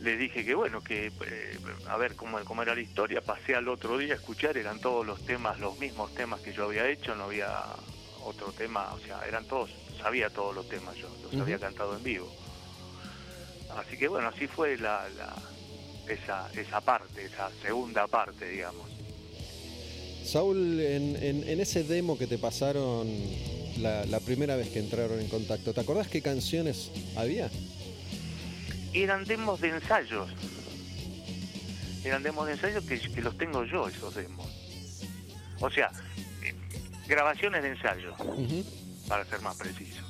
[0.02, 1.58] le dije que bueno, que eh,
[1.88, 5.06] a ver cómo, cómo era la historia, pasé al otro día a escuchar, eran todos
[5.06, 7.50] los temas, los mismos temas que yo había hecho, no había
[8.24, 9.70] otro tema, o sea, eran todos,
[10.02, 12.32] sabía todos los temas yo, los había cantado en vivo.
[13.78, 15.08] Así que bueno, así fue la,
[16.08, 18.90] esa, esa parte, esa segunda parte, digamos.
[20.26, 21.16] Saúl, en,
[21.48, 23.08] en, ese demo que te pasaron
[23.80, 27.50] la, la primera vez que entraron en contacto, ¿te acordás qué canciones había?
[28.94, 30.30] eran demos de ensayos.
[32.04, 34.48] Eran demos de ensayos que, los tengo yo, esos demos.
[35.60, 35.92] O sea,
[36.44, 36.54] eh,
[37.08, 38.16] grabaciones de ensayo,
[39.08, 40.02] para ser más preciso.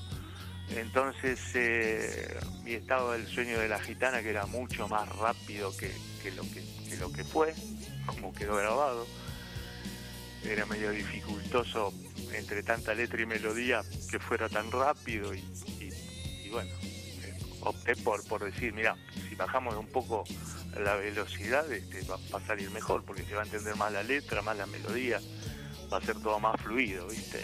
[0.69, 5.91] Entonces, eh, mi estado del sueño de la gitana, que era mucho más rápido que,
[6.35, 7.53] lo, que, lo que fue,
[8.05, 9.05] como quedó grabado,
[10.43, 11.93] era medio dificultoso
[12.33, 15.43] entre tanta letra y melodía que fuera tan rápido y
[16.53, 16.69] bueno,
[17.61, 18.95] opté por, por decir, mira,
[19.27, 20.23] si bajamos un poco
[20.77, 24.41] la velocidad, este, va, a salir mejor, porque se va a entender más la letra,
[24.41, 25.19] más la melodía,
[25.91, 27.43] va a ser todo más fluido, ¿viste?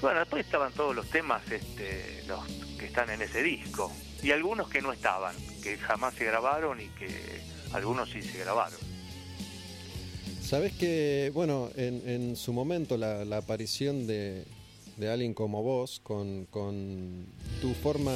[0.00, 2.46] Bueno, después estaban todos los temas este, los
[2.78, 3.90] que están en ese disco,
[4.22, 7.40] y algunos que no estaban, que jamás se grabaron y que
[7.72, 8.95] algunos sí se grabaron.
[10.46, 14.44] Sabes que, bueno, en, su momento la, aparición de,
[15.00, 16.46] alguien como vos, con,
[17.60, 18.12] tu forma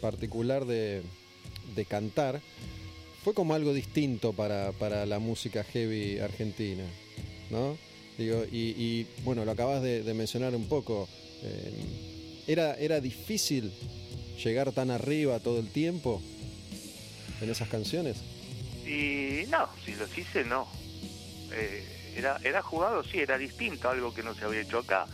[0.00, 1.04] particular de,
[1.88, 2.40] cantar
[3.22, 6.82] fue como algo distinto para, la música heavy argentina,
[7.48, 7.78] ¿no?
[8.18, 11.08] Digo, y, bueno, lo acabas de, mencionar un poco.
[11.44, 13.72] Eh, era, ¿Era difícil
[14.42, 16.20] llegar tan arriba todo el tiempo
[17.40, 18.16] en esas canciones?
[18.84, 20.66] Y no, si los hice, no.
[21.52, 25.06] Eh, era, era jugado, sí, era distinto, algo que no se había hecho acá.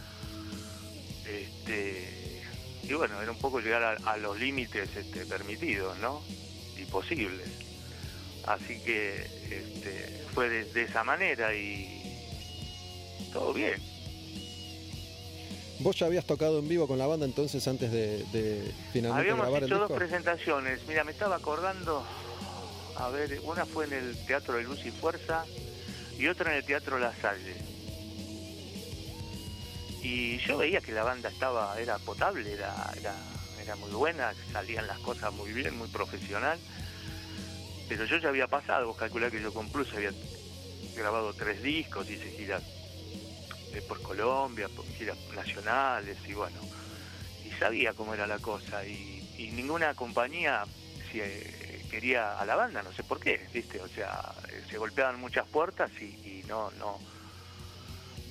[1.26, 2.43] Este,
[2.82, 6.22] y bueno, era un poco llegar a, los límites este, permitidos, ¿no?
[6.76, 7.49] Y posibles.
[8.47, 12.03] Así que este, fue de, esa manera y
[13.32, 13.82] todo bien.
[15.80, 19.64] ¿Vos ya habías tocado en vivo con la banda entonces antes de, finalmente Habíamos grabar
[19.64, 20.80] hecho dos presentaciones.
[20.87, 22.05] Mira, me estaba acordando,
[22.97, 25.45] a ver, una fue en el Teatro de Luz y Fuerza
[26.18, 27.56] y otra en el Teatro La Salle.
[30.02, 34.98] Y yo veía que la banda estaba era potable era, era, muy buena salían las
[34.98, 36.58] cosas muy bien muy profesional
[37.88, 40.12] pero yo ya había pasado vos calculás que yo con Plus había
[40.94, 42.62] grabado tres discos hice giras
[43.72, 46.60] eh, por Colombia por giras nacionales y bueno
[47.42, 49.12] y sabía cómo era la cosa y,
[49.54, 50.64] ninguna compañía
[51.14, 51.63] eh,
[51.95, 55.47] quería a la banda no sé por qué viste o sea eh, se golpeaban muchas
[55.47, 56.99] puertas y no no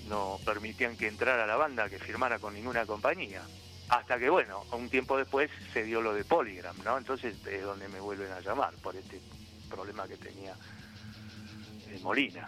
[0.08, 3.42] no permitían que entrara la banda, que firmara con ninguna compañía.
[3.90, 6.98] Hasta que, bueno, un tiempo después se dio lo de Polygram, ¿no?
[6.98, 9.20] Entonces es donde me vuelven a llamar por este
[9.70, 10.56] problema que tenía
[12.02, 12.48] Molina.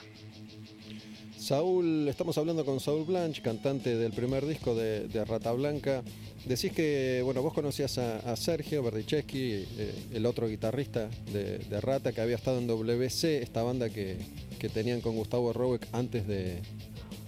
[1.45, 6.01] Saúl, estamos hablando con Saúl Blanch, cantante del primer disco de, Rata Blanca.
[6.43, 12.21] Decís que, bueno, vos conocías a, Sergio Berdicheschi, eh, el otro guitarrista de, Rata que
[12.21, 14.17] había estado en WC, esta banda que,
[14.57, 16.63] que tenían con Gustavo Roweck antes de,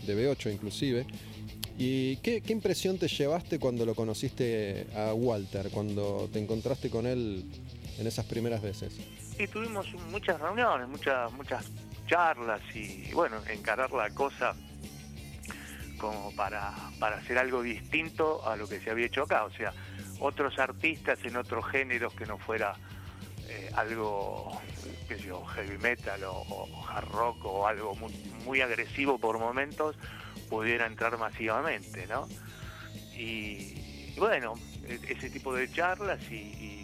[0.07, 1.05] de B8 inclusive.
[1.77, 7.45] ¿Y qué, impresión te llevaste cuando lo conociste a Walter, cuando te encontraste con él
[7.99, 8.97] en esas primeras veces?
[9.37, 11.65] Sí, tuvimos muchas reuniones, muchas, muchas
[12.07, 14.55] charlas y bueno, encarar la cosa
[15.97, 19.43] como para, para hacer algo distinto a lo que se había hecho acá.
[19.45, 19.73] O sea,
[20.19, 22.75] otros artistas en otros géneros que no fuera
[23.49, 24.59] eh, algo,
[25.07, 28.13] qué yo, heavy metal o, hard rock o algo muy,
[28.45, 29.95] muy agresivo por momentos,
[30.49, 32.27] pudiera entrar masivamente, ¿no?
[33.15, 34.53] Y, bueno,
[34.83, 36.75] e, ese tipo de charlas y,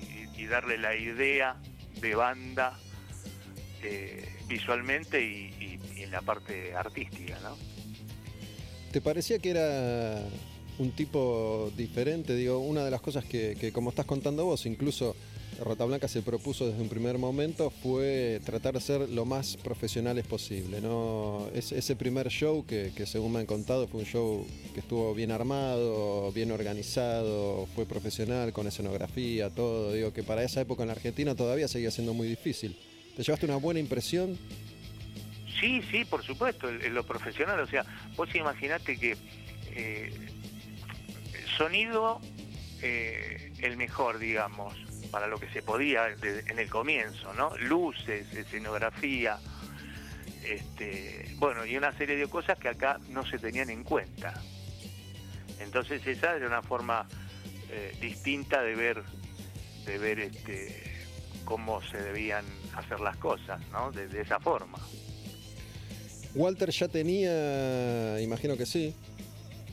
[0.44, 1.56] darle la idea
[2.02, 2.78] de banda
[3.82, 7.58] eh, visualmente y, en la parte artística, ¿no?
[8.92, 10.22] ¿Te parecía que era
[10.78, 12.36] un tipo diferente?
[12.36, 15.16] Digo, una de las cosas que, como estás contando vos, incluso
[15.60, 20.26] Rota Blanca se propuso desde un primer momento fue tratar de ser lo más profesionales
[20.28, 20.82] posible.
[20.82, 21.48] ¿no?
[21.54, 26.32] ese primer show, que, según me han contado fue un show que estuvo bien armado,
[26.32, 29.94] bien organizado, fue profesional, con escenografía, todo.
[29.94, 32.78] Digo que para esa época en Argentina todavía seguía siendo muy difícil.
[33.16, 34.38] ¿Te llevaste una buena impresión?
[35.60, 37.60] Sí, sí, por supuesto, en lo profesional.
[37.60, 37.86] O sea,
[38.16, 39.16] vos imaginate que
[39.76, 40.14] eh,
[41.58, 42.20] sonido
[42.82, 44.74] eh, el mejor, digamos
[45.14, 47.56] para lo que se podía en el comienzo, ¿no?
[47.58, 49.38] Luces, escenografía,
[50.44, 54.34] este, bueno, y una serie de cosas que acá no se tenían en cuenta.
[55.60, 57.08] Entonces esa era una forma
[57.70, 59.04] eh, distinta de ver,
[59.86, 60.93] de ver este,
[61.46, 63.92] cómo se debían hacer las cosas, ¿no?
[63.92, 64.78] De, esa forma.
[66.36, 68.96] Walter ya tenía, imagino que sí,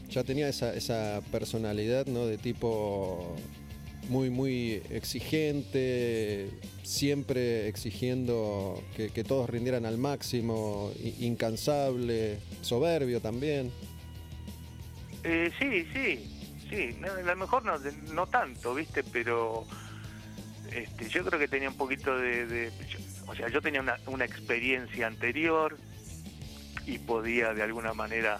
[0.08, 2.26] ya tenía esa, esa personalidad, ¿no?
[2.26, 3.36] De tipo
[4.10, 6.50] muy, muy exigente,
[6.82, 13.70] siempre exigiendo que, todos rindieran al máximo, incansable, soberbio también.
[15.22, 17.78] Eh, sí, sí, sí, a lo mejor no,
[18.12, 19.04] no tanto, ¿viste?
[19.04, 19.64] Pero
[20.72, 22.70] este, yo creo que tenía un poquito de...
[23.26, 25.76] o sea, yo tenía una, una experiencia anterior
[26.86, 28.38] y podía de alguna manera,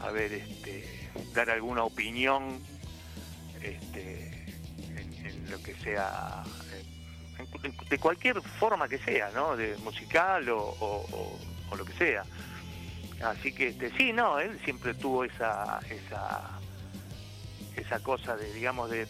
[0.00, 2.60] a ver, este, dar alguna opinión
[3.62, 4.46] este,
[5.50, 6.42] lo que sea,
[7.88, 9.56] de cualquier forma que sea, ¿no?
[9.56, 11.38] De musical o,
[11.76, 12.24] lo que sea.
[13.22, 16.58] Así que este, sí, no, él siempre tuvo esa, esa,
[17.76, 19.06] esa cosa de, digamos, de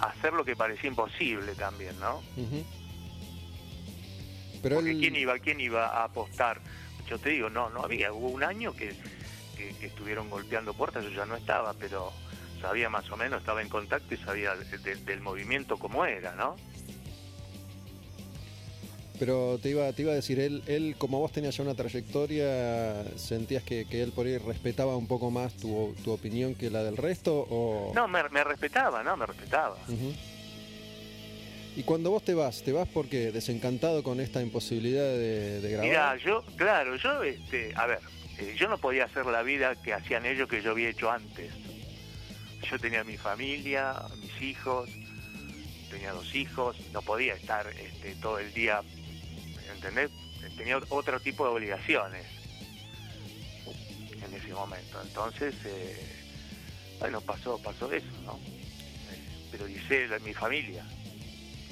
[0.00, 2.22] hacer lo que parecía imposible también, ¿no?
[4.62, 6.60] Pero Porque quién iba, quién iba a apostar.
[7.08, 8.12] Yo te digo, no, no había.
[8.12, 8.94] Hubo un año que,
[9.56, 12.12] que estuvieron golpeando puertas, yo ya no estaba, pero
[12.60, 16.56] sabía más o menos, estaba en contacto y sabía del movimiento como era, ¿no?
[19.18, 23.04] Pero te iba, te iba a decir, él, él, como vos tenías ya una trayectoria,
[23.16, 26.96] ¿sentías que, él por ahí respetaba un poco más tu, tu opinión que la del
[26.96, 27.46] resto?
[27.50, 27.92] O...
[27.94, 29.16] No, me, respetaba, ¿no?
[29.16, 29.76] Me respetaba.
[31.76, 35.86] Y cuando vos te vas, ¿te vas porque desencantado con esta imposibilidad de, grabar?
[35.86, 38.00] Mira, yo, claro, yo, este, a ver,
[38.38, 41.52] eh, yo no podía hacer la vida que hacían ellos que yo había hecho antes
[42.70, 44.88] yo tenía mi familia, mis hijos,
[45.90, 48.80] tenía dos hijos, no podía estar este, todo el día,
[49.88, 50.10] ¿entendés?
[50.56, 52.24] Tenía otro tipo de obligaciones
[54.24, 55.00] en ese momento.
[55.02, 55.96] Entonces, eh,
[56.98, 58.34] bueno, pasó, pasó eso, ¿no?
[58.34, 60.84] Eh, pero dice mi familia.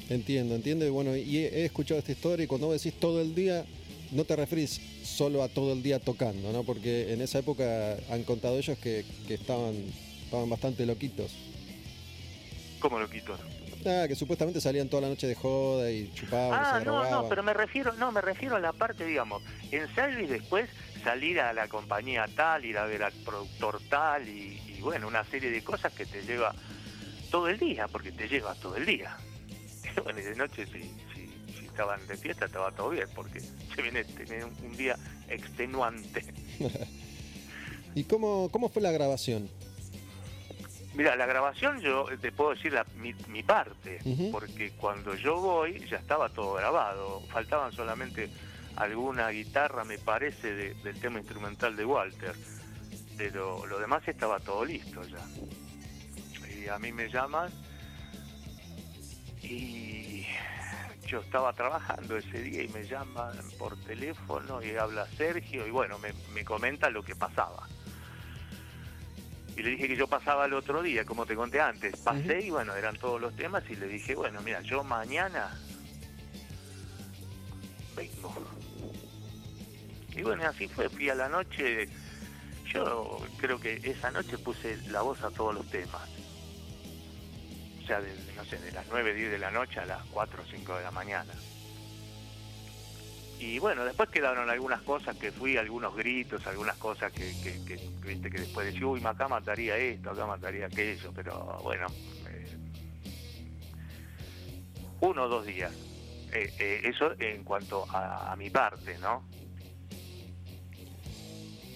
[0.08, 0.86] Entiendo, entiendo.
[0.86, 3.64] Y bueno, y he, escuchado esta historia y cuando vos decís todo el día,
[4.10, 6.62] no te referís solo a todo el día tocando, ¿no?
[6.64, 9.74] Porque en esa época han contado ellos que, que estaban
[10.24, 11.32] estaban bastante loquitos.
[12.80, 13.40] ¿Cómo loquitos?
[13.84, 16.58] Que supuestamente salían toda la noche de joda y chupaban.
[16.58, 20.26] Ah, no, no, pero me refiero, no, me refiero a la parte, digamos, ensayo y
[20.26, 20.70] después
[21.02, 25.50] salir a la compañía tal, ir a ver al productor tal y, bueno, una serie
[25.50, 26.54] de cosas que te lleva
[27.30, 29.14] todo el día, porque te lleva todo el día.
[30.02, 30.82] bueno, y de noche si,
[31.52, 33.40] si, estaban de fiesta estaba todo bien, porque
[33.74, 34.96] se viene tener un, día
[35.28, 36.24] extenuante.
[37.94, 39.50] ¿Y cómo, cómo fue la grabación?
[40.94, 42.72] Mira, la grabación yo te puedo decir
[43.26, 43.98] mi, parte,
[44.30, 48.30] porque cuando yo voy ya estaba todo grabado, faltaban solamente
[48.76, 52.34] alguna guitarra, me parece, del tema instrumental de Walter,
[53.16, 55.26] pero lo demás estaba todo listo ya.
[56.56, 57.50] Y a mí me llaman
[59.42, 60.26] y
[61.08, 65.98] yo estaba trabajando ese día y me llaman por teléfono y habla Sergio y bueno,
[65.98, 67.66] me, me comenta lo que pasaba
[69.56, 71.96] y le dije que yo pasaba el otro día, como te conté antes.
[72.00, 75.56] Pasé y bueno, eran todos los temas y le dije, bueno, mira, yo mañana
[77.96, 78.34] vengo.
[80.16, 81.88] Y bueno, así fue, fui a la noche,
[82.72, 86.08] yo creo que esa noche puse la voz a todos los temas.
[87.82, 90.42] O sea, de, no sé, de las 9, 10 de la noche a las 4
[90.42, 91.32] o 5 de la mañana.
[93.38, 98.30] Y bueno, después quedaron algunas cosas que fui, algunos gritos, algunas cosas que, que, viste
[98.30, 101.86] que después decía, uy, acá mataría esto, acá mataría aquello, pero bueno,
[102.28, 102.56] eh,
[105.00, 105.72] uno o dos días.
[106.32, 109.22] Eh, eh, eso en cuanto a, a mi parte, ¿no?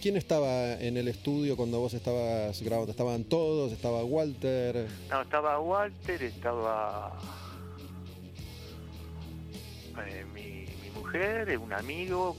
[0.00, 2.92] ¿Quién estaba en el estudio cuando vos estabas grabando?
[2.92, 3.72] ¿Estaban todos?
[3.72, 4.86] ¿Estaba Walter?
[5.10, 7.18] No, estaba Walter, estaba
[10.06, 10.57] eh, mi
[11.08, 12.36] mujer, un amigo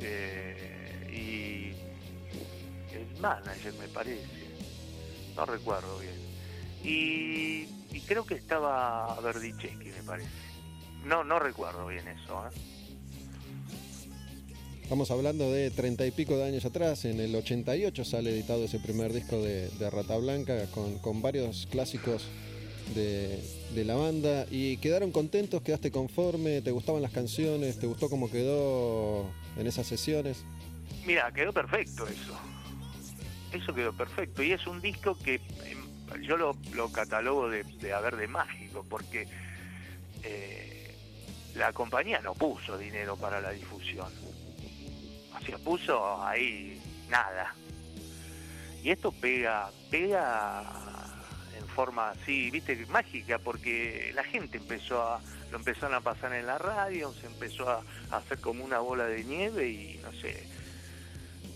[0.00, 4.22] eh, y el manager, me parece.
[5.34, 6.14] No recuerdo bien.
[6.84, 10.30] Y, y creo que estaba Verdicheschi, me parece.
[11.04, 12.46] No, no recuerdo bien eso.
[12.46, 12.50] ¿eh?
[14.82, 18.78] Estamos hablando de treinta y pico de años atrás, en el 88 sale editado ese
[18.78, 22.28] primer disco de, de Rata Blanca con, con varios clásicos
[22.94, 28.30] de, la banda y quedaron contentos, quedaste conforme, te gustaban las canciones, te gustó cómo
[28.30, 30.44] quedó en esas sesiones.
[31.06, 32.38] Mira, quedó perfecto eso.
[33.52, 38.16] Eso quedó perfecto y es un disco que em, yo lo, lo catalogo de, haber
[38.16, 39.26] de mágico porque
[40.22, 40.94] eh,
[41.54, 44.06] la compañía no puso dinero para la difusión
[45.44, 47.54] se puso ahí nada.
[48.82, 50.62] Y esto pega, pega
[51.72, 55.20] forma así, viste, mágica, porque la gente empezó a,
[55.50, 59.24] lo empezaron a pasar en la radio, se empezó a, hacer como una bola de
[59.24, 60.46] nieve y no sé,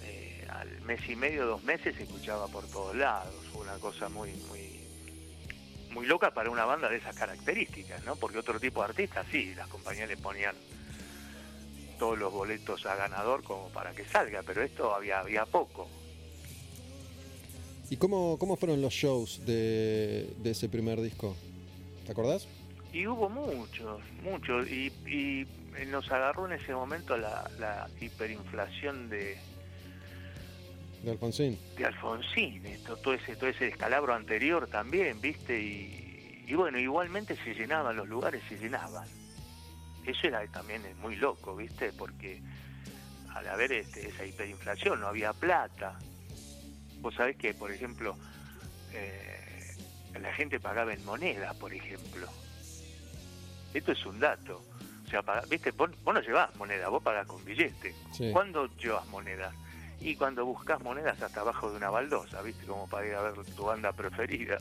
[0.03, 4.09] eh, al mes y medio, dos meses se escuchaba por todos lados, fue una cosa
[4.09, 4.81] muy, muy,
[5.91, 8.17] muy loca para una banda de esas características, ¿no?
[8.17, 10.55] Porque otro tipo de artistas sí, las compañías le ponían
[11.99, 15.89] todos los boletos a ganador como para que salga, pero esto había, había poco.
[17.91, 21.37] ¿Y cómo, cómo fueron los shows de, de ese primer disco?
[22.05, 22.49] ¿Te acordás?
[22.93, 25.47] Y hubo muchos, muchos, y, y
[25.89, 29.37] nos agarró en ese momento la, la hiperinflación de,
[31.03, 31.59] de Alfonsín.
[31.77, 37.37] De Alfonsín, esto, todo ese, todo ese descalabro anterior también, viste, y, y bueno, igualmente
[37.45, 39.07] se llenaban los lugares, se llenaban
[40.07, 41.93] eso era también muy loco, ¿viste?
[41.93, 42.41] Porque
[43.35, 45.99] al haber este, esa hiperinflación no había plata.
[47.07, 48.17] Vos sabés que, por ejemplo,
[48.93, 49.77] eh,
[50.21, 52.27] la gente pagaba en moneda, por ejemplo.
[53.73, 54.61] Esto es un dato.
[55.07, 55.71] O sea, ¿viste?
[55.71, 57.95] Vos, vos, no llevás moneda, vos pagás con billete.
[58.13, 58.33] Sí.
[58.33, 59.55] ¿Cuándo llevas monedas?
[60.01, 62.67] Y cuando buscas monedas hasta abajo de una baldosa, ¿viste?
[62.67, 64.59] Como para ir a ver tu banda preferida.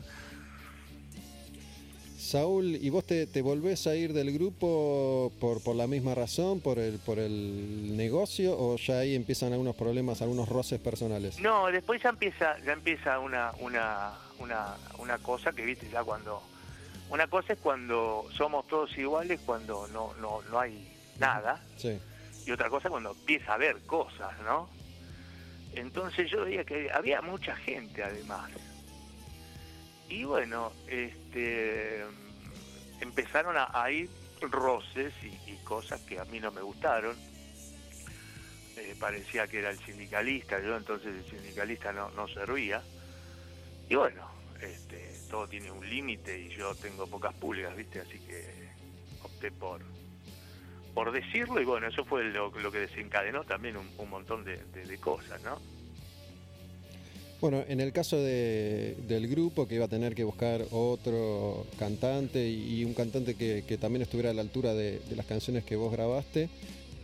[2.18, 6.60] Saúl, ¿y vos te, te, volvés a ir del grupo por, por la misma razón,
[6.60, 11.38] por el, por el negocio, o ya ahí empiezan algunos problemas, algunos roces personales?
[11.40, 16.42] No, después ya empieza, ya empieza una, una, una, una cosa que viste ya cuando.
[17.10, 20.88] Una cosa es cuando somos todos iguales, cuando no, no, no hay
[21.18, 21.62] nada.
[21.76, 21.98] Sí.
[22.46, 24.68] Y otra cosa cuando empieza a haber cosas, ¿no?
[25.74, 28.50] Entonces yo veía que había mucha gente además
[30.08, 32.04] y bueno, este,
[33.00, 34.08] empezaron a, ir
[34.40, 37.16] roces y, cosas que a mí no me gustaron.
[38.76, 42.82] Eh, parecía que era el sindicalista, yo entonces el sindicalista no, no servía.
[43.88, 44.28] Y bueno,
[44.60, 48.00] este, todo tiene un límite y yo tengo pocas pulgas, ¿viste?
[48.00, 48.68] Así que
[49.22, 49.80] opté por,
[50.94, 55.58] por decirlo y bueno, eso fue lo, que desencadenó también un, montón de cosas, ¿no?
[57.40, 62.48] Bueno, en el caso de, del grupo que iba a tener que buscar otro cantante
[62.48, 65.76] y un cantante que, que también estuviera a la altura de, de, las canciones que
[65.76, 66.48] vos grabaste,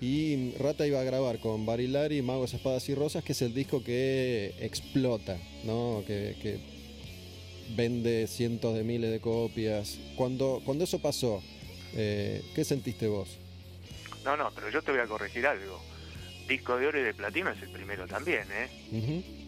[0.00, 3.84] y Rata iba a grabar con Barilari, Magos, Espadas y Rosas, que es el disco
[3.84, 6.02] que explota, ¿no?
[6.06, 6.58] que, que
[7.76, 9.98] vende cientos de miles de copias.
[10.16, 11.42] Cuando, cuando eso pasó,
[11.94, 13.38] eh, ¿qué sentiste vos?
[14.24, 15.78] No, no, pero yo te voy a corregir algo.
[16.48, 18.68] Disco de oro y de platino es el primero también, ¿eh?
[18.90, 19.41] Uh -huh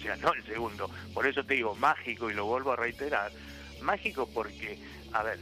[0.00, 0.90] sea, no el segundo.
[1.14, 3.32] Por eso te digo mágico y lo vuelvo a reiterar.
[3.80, 4.78] Mágico porque,
[5.12, 5.38] a ver,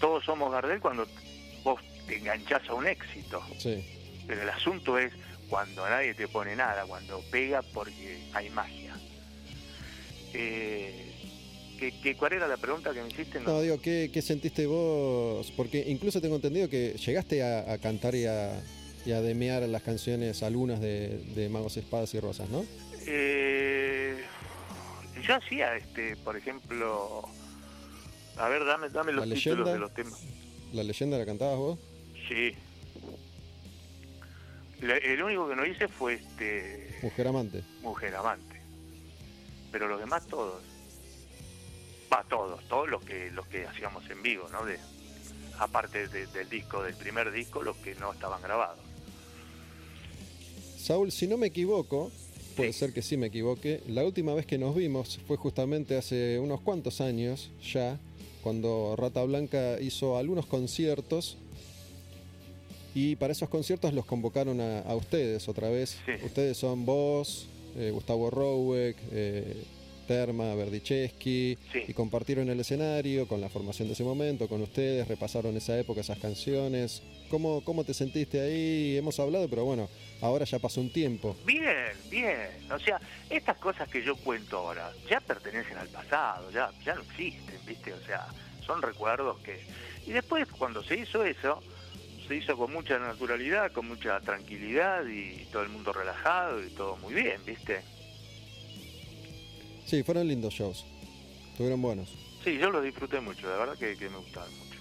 [0.00, 1.06] todos somos Gardel cuando
[1.62, 3.42] vos te enganchás a un éxito.
[3.58, 3.84] Sí.
[4.26, 5.12] Pero el asunto es
[5.48, 8.94] cuando nadie te pone nada, cuando pega porque hay magia.
[10.32, 11.12] Eh,
[11.78, 13.40] ¿qué, qué, cuál era la pregunta que me hiciste?
[13.40, 15.52] No, no digo, ¿qué, ¿qué, sentiste vos?
[15.56, 18.60] Porque incluso tengo entendido que llegaste a, a cantar y a,
[19.04, 22.64] y a demear las canciones, algunas de, de Magos, Espadas y Rosas, ¿no?
[23.06, 24.22] Eh,
[25.22, 27.22] yo hacía, este, por ejemplo,
[28.36, 29.72] a ver, dame, dame los ¿La títulos leyenda?
[29.72, 30.22] de los temas.
[30.72, 31.78] ¿La leyenda la cantabas vos?
[32.28, 32.54] Sí.
[34.80, 36.98] La, el único que no hice fue este.
[37.02, 37.62] Mujer amante.
[37.82, 38.60] Mujer amante.
[39.70, 40.62] Pero los demás todos.
[42.12, 44.64] Va, todos, todos los que los que hacíamos en vivo, ¿no?
[44.64, 44.78] De,
[45.58, 48.83] aparte de, del disco, del primer disco, los que no estaban grabados.
[50.84, 52.12] Saúl, si no me equivoco,
[52.58, 53.80] puede ser que sí me equivoque.
[53.88, 57.98] La última vez que nos vimos fue justamente hace unos cuantos años ya
[58.42, 61.38] cuando Rata Blanca hizo algunos conciertos
[62.94, 65.96] y para esos conciertos los convocaron a, ustedes otra vez.
[66.22, 67.46] Ustedes son vos,
[67.78, 69.56] eh, Gustavo Rowek, eh,
[70.06, 71.56] Terma, Verdicheschi,
[71.88, 76.02] y compartieron el escenario con la formación de ese momento, con ustedes, repasaron esa época,
[76.02, 77.00] esas canciones.
[77.34, 78.96] ¿Cómo, cómo te sentiste ahí?
[78.96, 79.88] Hemos hablado, pero bueno,
[80.20, 81.36] ahora ya pasó un tiempo.
[81.44, 82.48] Bien, bien.
[82.70, 87.02] O sea, estas cosas que yo cuento ahora ya pertenecen al pasado, ya, ya no
[87.02, 87.92] existen, ¿viste?
[87.92, 88.28] O sea,
[88.64, 89.58] son recuerdos que...
[90.06, 91.60] Y después, cuando se hizo eso,
[92.28, 96.96] se hizo con mucha naturalidad, con mucha tranquilidad y todo el mundo relajado y todo
[96.98, 97.82] muy bien, ¿viste?
[99.86, 100.86] Sí, fueron lindos shows.
[101.50, 102.14] Estuvieron buenos.
[102.44, 104.73] Sí, yo los disfruté mucho, la verdad que, me gustaron mucho.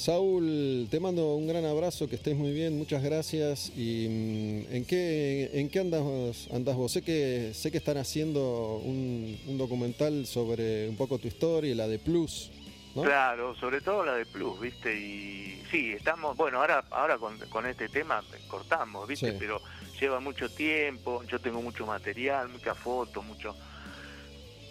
[0.00, 3.70] Saúl, te mando un gran abrazo, que estés muy bien, muchas gracias.
[3.76, 6.92] ¿Y mm, en qué, en qué andas, andas vos?
[6.92, 11.74] Sé que, sé que están haciendo un, un documental sobre un poco tu historia y
[11.74, 12.50] la de Plus.
[12.94, 14.98] Claro, sobre todo la de Plus, ¿viste?
[14.98, 19.34] Y sí, estamos, bueno, ahora ahora con, con este tema cortamos, ¿viste?
[19.34, 19.60] Pero
[20.00, 23.54] lleva mucho tiempo, yo tengo mucho material, muchas fotos, mucho,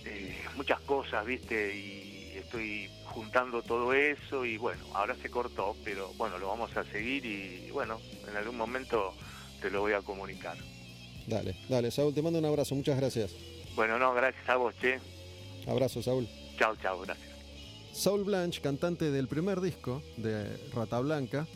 [0.06, 1.76] eh, muchas cosas, ¿viste?
[1.77, 6.84] Y estoy juntando todo eso y bueno, ahora se cortó, pero bueno, lo vamos a
[6.86, 9.14] seguir y bueno, en algún momento
[9.61, 10.57] te lo voy a comunicar.
[11.27, 13.36] Dale, dale, Saúl, te mando un abrazo, muchas gracias.
[13.76, 14.99] Bueno, no, gracias a vos, che.
[15.68, 16.27] Abrazo, Saúl.
[16.57, 17.30] Chao, chao, gracias.
[17.94, 21.48] Saul Blanche, cantante del primer disco de Rata Blanca.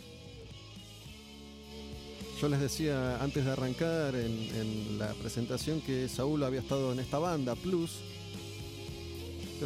[2.40, 7.18] Yo les decía antes de arrancar en, la presentación que Saúl había estado en esta
[7.18, 8.02] banda, Plus.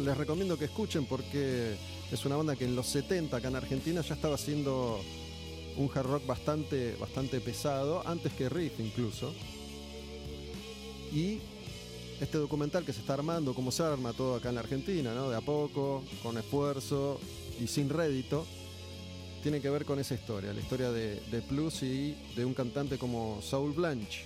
[0.02, 1.76] Les recomiendo que escuchen porque
[2.10, 5.00] es una banda que en los 70 acá en Argentina ya estaba haciendo
[5.76, 9.32] un hard rock bastante, bastante pesado, antes que Riff incluso.
[11.12, 11.38] Y
[12.20, 15.30] este documental que se está armando, como se arma todo acá en Argentina, ¿no?
[15.30, 17.18] De a poco, con esfuerzo
[17.60, 18.46] y sin rédito,
[19.42, 23.40] tiene que ver con esa historia, la historia de, Plus y de un cantante como
[23.42, 24.24] Saul Blanche,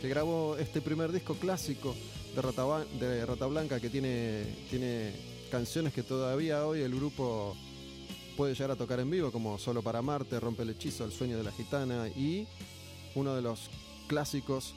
[0.00, 1.94] que grabó este primer disco clásico
[2.34, 5.12] de Rata, de Rata Blanca que tiene, tiene
[5.50, 7.56] canciones que todavía hoy el grupo
[8.36, 11.36] puede llegar a tocar en vivo, como Solo para Marte, Rompe el Hechizo, El Sueño
[11.36, 12.46] de la Gitana y
[13.14, 13.68] uno de los
[14.08, 14.74] clásicos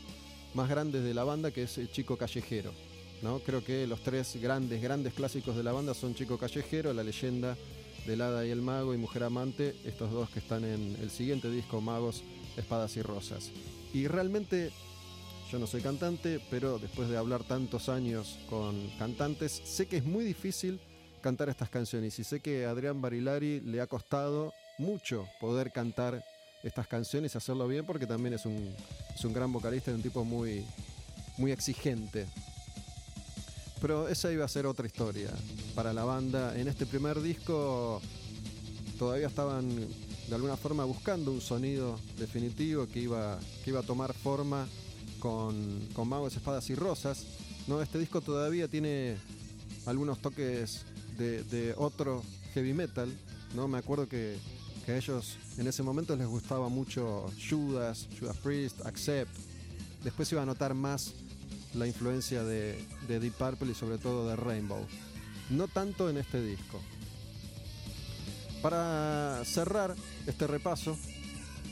[0.54, 2.74] más grandes de la banda, que es Chico Callejero.
[3.22, 3.40] ¿no?
[3.40, 7.58] Creo que los tres grandes, grandes clásicos de la banda son Chico Callejero, La leyenda
[8.06, 11.50] del Hada y el Mago y Mujer Amante, estos dos que están en el siguiente
[11.50, 12.24] disco, Magos,
[12.56, 13.52] Espadas y Rosas.
[13.94, 14.72] Y realmente,
[15.52, 20.06] yo no soy cantante, pero después de hablar tantos años con cantantes, sé que es
[20.06, 20.80] muy difícil
[21.22, 26.24] cantar estas canciones y sé que a Adrián Barilari le ha costado mucho poder cantar
[26.64, 28.74] estas canciones y hacerlo bien porque también es un,
[29.14, 30.66] es un gran vocalista y un tipo muy,
[31.38, 32.26] muy exigente.
[33.82, 35.30] Pero esa iba a ser otra historia
[35.76, 36.58] para la banda.
[36.58, 38.02] En este primer disco
[38.98, 39.70] todavía estaban
[40.28, 44.68] de alguna forma buscando un sonido definitivo que iba, que iba a tomar forma
[45.26, 47.26] con, con magos, espadas y rosas.
[47.68, 47.82] ¿no?
[47.82, 49.18] Este disco todavía tiene
[49.88, 50.86] algunos toques
[51.18, 52.22] de, de otro
[52.54, 53.12] heavy metal.
[53.56, 53.68] ¿no?
[53.68, 54.38] Me acuerdo que
[54.86, 59.36] que a ellos en ese momento les gustaba mucho Judas, Judas Priest, Accept.
[60.04, 61.14] Después iba a notar más
[61.74, 64.86] la influencia de, Deep Purple y sobre todo de Rainbow.
[65.50, 66.80] No tanto en este disco.
[68.62, 69.96] Para cerrar
[70.28, 70.98] este repaso,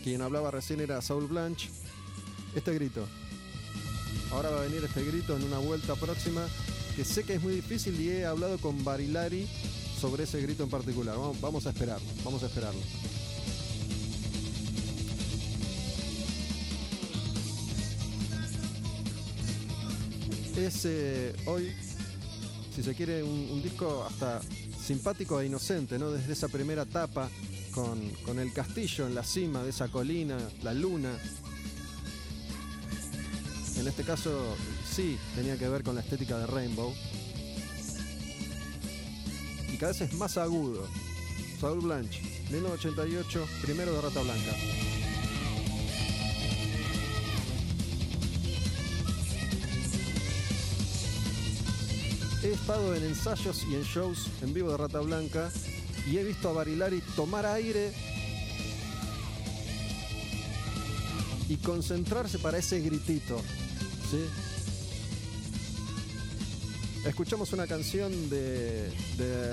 [0.03, 1.69] quien hablaba recién era Saul Blanche.
[2.55, 3.07] Este grito.
[4.33, 6.47] Ahora va a venir este grito en una vuelta próxima
[6.95, 9.47] que sé que es muy difícil y he hablado con Barilari
[9.99, 11.15] sobre ese grito en particular.
[11.39, 12.81] Vamos, a esperarlo, vamos a esperarlo.
[20.57, 21.71] Es eh, hoy,
[22.75, 24.41] si se quiere, un, disco hasta
[24.83, 26.09] simpático e inocente, ¿no?
[26.11, 27.29] Desde esa primera etapa
[27.71, 31.19] con, con el castillo en la cima de esa colina, la luna.
[33.77, 34.55] En este caso,
[34.89, 36.93] sí, tenía que ver con la estética de Rainbow
[39.73, 40.87] y cada vez es más agudo.
[41.59, 42.21] Saul Blanche,
[42.51, 44.51] 1988, primero de Rata Blanca.
[52.43, 55.49] He estado en ensayos y en shows en vivo de Rata Blanca
[56.05, 57.93] y he visto a Barilari tomar aire
[61.49, 63.41] y concentrarse para ese gritito.
[67.05, 68.89] Escuchamos una canción de,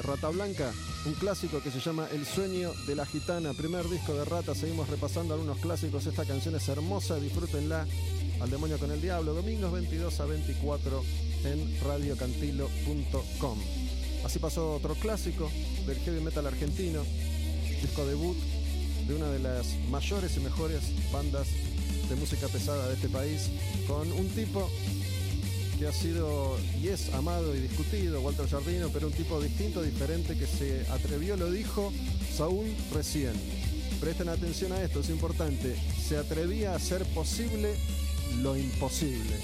[0.02, 0.72] Rata Blanca,
[1.04, 4.54] un clásico que se llama El sueño de la gitana, primer disco de Rata.
[4.54, 6.06] Seguimos repasando algunos clásicos.
[6.06, 7.86] Esta canción es hermosa, disfrútenla.
[8.40, 11.02] Al demonio con el diablo, domingos 22 a 24
[11.44, 13.58] en radiocantilo.com.
[14.24, 15.50] Así pasó otro clásico
[15.86, 17.02] del heavy metal argentino,
[17.82, 18.36] disco debut
[19.08, 20.82] de una de las mayores y mejores
[21.12, 21.48] bandas
[22.10, 23.48] de música pesada de este país,
[23.86, 24.68] con un tipo
[25.78, 30.36] que ha sido y es amado y discutido, Walter Jardino, pero un tipo distinto, diferente,
[30.36, 31.92] que se atrevió, lo dijo
[32.36, 33.32] Saúl recién.
[34.00, 35.76] Presten atención a esto, es importante.
[36.06, 37.74] Se atrevía a hacer posible
[38.42, 39.36] lo imposible.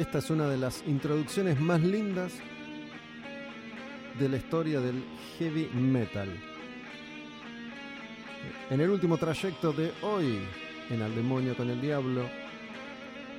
[0.00, 2.32] Esta es una de las introducciones más lindas
[4.18, 5.04] de la historia del
[5.38, 6.26] heavy metal.
[8.70, 10.38] En el último trayecto de hoy,
[10.88, 12.30] en Al Demonio con el Diablo,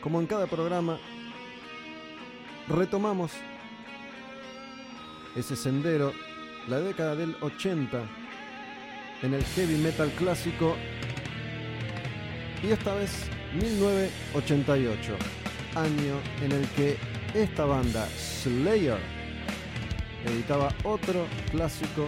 [0.02, 1.00] como en cada programa,
[2.68, 3.32] retomamos
[5.36, 6.14] ese sendero,
[6.68, 8.04] la década del 80,
[9.24, 10.78] en el heavy metal clásico,
[12.62, 15.41] y esta vez 1988,
[15.76, 16.98] año en el que
[17.34, 19.00] esta banda, Slayer,
[20.26, 22.08] editaba otro clásico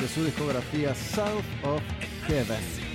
[0.00, 1.82] de su discografía South of
[2.26, 2.88] Heaven.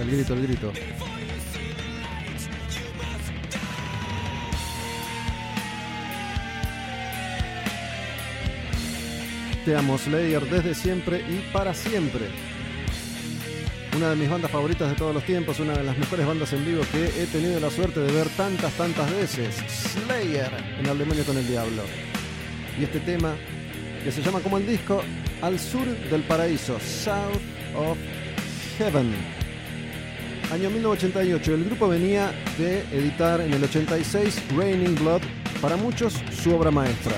[0.00, 0.72] El grito, el grito.
[9.68, 12.24] Te amo Slayer desde siempre y para siempre.
[13.94, 16.64] Una de mis bandas favoritas de todos los tiempos, una de las mejores bandas en
[16.64, 19.56] vivo que he tenido la suerte de ver tantas, tantas veces.
[19.68, 20.50] Slayer
[20.80, 21.82] en El Demonio con el Diablo.
[22.80, 23.34] Y este tema
[24.02, 25.02] que se llama como el disco
[25.42, 27.42] Al Sur del Paraíso, South
[27.76, 27.98] of
[28.78, 29.12] Heaven.
[30.50, 35.20] Año 1988, el grupo venía de editar en el 86 Raining Blood,
[35.60, 37.16] para muchos su obra maestra.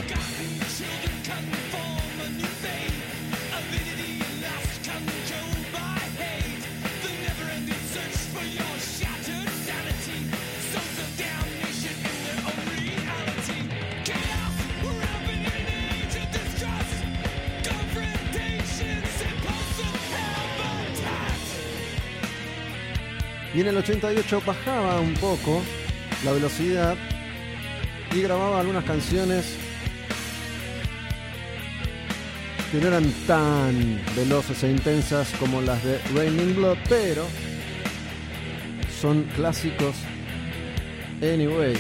[24.01, 25.63] Y en el 88 bajaba un poco
[26.25, 26.97] la velocidad
[28.15, 29.57] y grababa algunas canciones
[32.73, 37.27] que no eran tan veloces e intensas como las de Raining Blood, pero
[39.01, 39.97] son clásicos
[41.21, 41.77] anyway.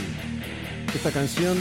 [0.94, 1.56] Esta canción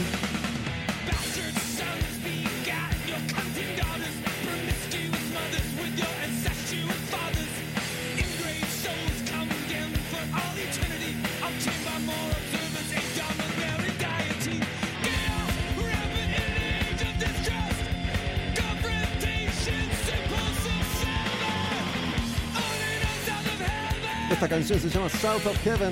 [24.60, 25.90] canción se llama South of Heaven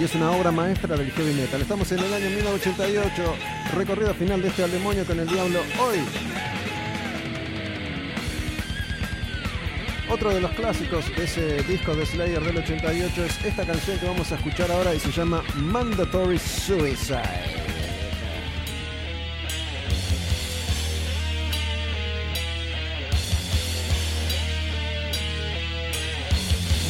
[0.00, 1.62] y es una obra maestra del heavy metal.
[1.62, 3.34] Estamos en el año 1988,
[3.76, 5.98] recorrido final de este al demonio con el diablo hoy.
[10.08, 14.06] Otro de los clásicos de ese disco de Slayer del 88 es esta canción que
[14.06, 17.69] vamos a escuchar ahora y se llama Mandatory Suicide.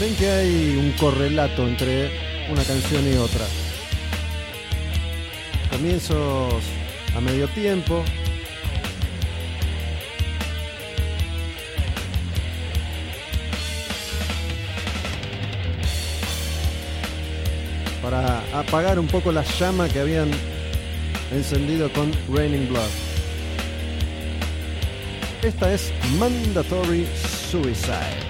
[0.00, 2.10] Ven que hay un correlato entre
[2.50, 3.44] una canción y otra.
[5.70, 6.64] Comienzos
[7.14, 8.02] a medio tiempo.
[18.00, 20.30] Para apagar un poco la llama que habían
[21.30, 22.88] encendido con Raining Blood.
[25.42, 27.06] Esta es Mandatory
[27.50, 28.29] Suicide.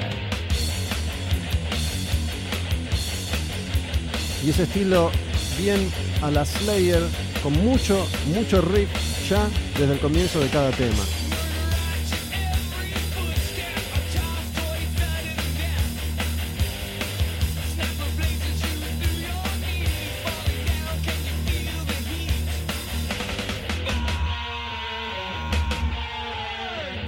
[4.44, 5.10] Y ese estilo
[5.58, 5.90] bien
[6.22, 7.02] a la Slayer
[7.42, 8.88] con mucho, mucho riff
[9.28, 9.48] ya
[9.78, 11.04] desde el comienzo de cada tema.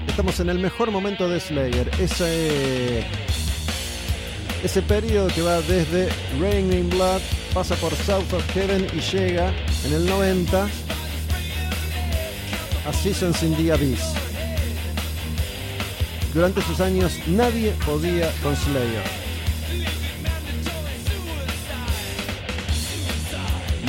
[0.06, 3.02] Estamos en el mejor momento de Slayer, ese
[4.62, 6.09] ese periodo que va desde
[6.40, 7.20] Raining Blood,
[7.52, 9.52] pasa por South of Heaven y llega
[9.84, 10.68] en el 90
[12.86, 14.01] a Seasons in the Abyss.
[16.32, 19.05] Durante sus años nadie podía con Slayer.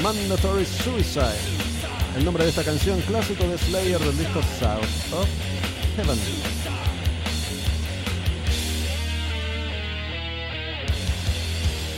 [0.02, 1.40] Mandatory Suicide,
[2.18, 5.28] el nombre de esta canción clásico de Slayer del disco South of
[5.96, 6.63] Heaven.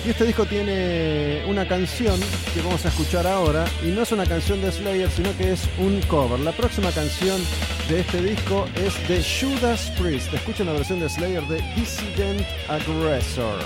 [0.05, 2.19] Y este disco tiene una canción
[2.53, 5.67] que vamos a escuchar ahora, y no es una canción de Slayer, sino que es
[5.79, 6.39] un cover.
[6.41, 7.41] La próxima canción
[7.89, 10.31] de este disco es de Judas Priest.
[10.31, 13.59] Escuchen la versión de Slayer de Dissident Aggressor,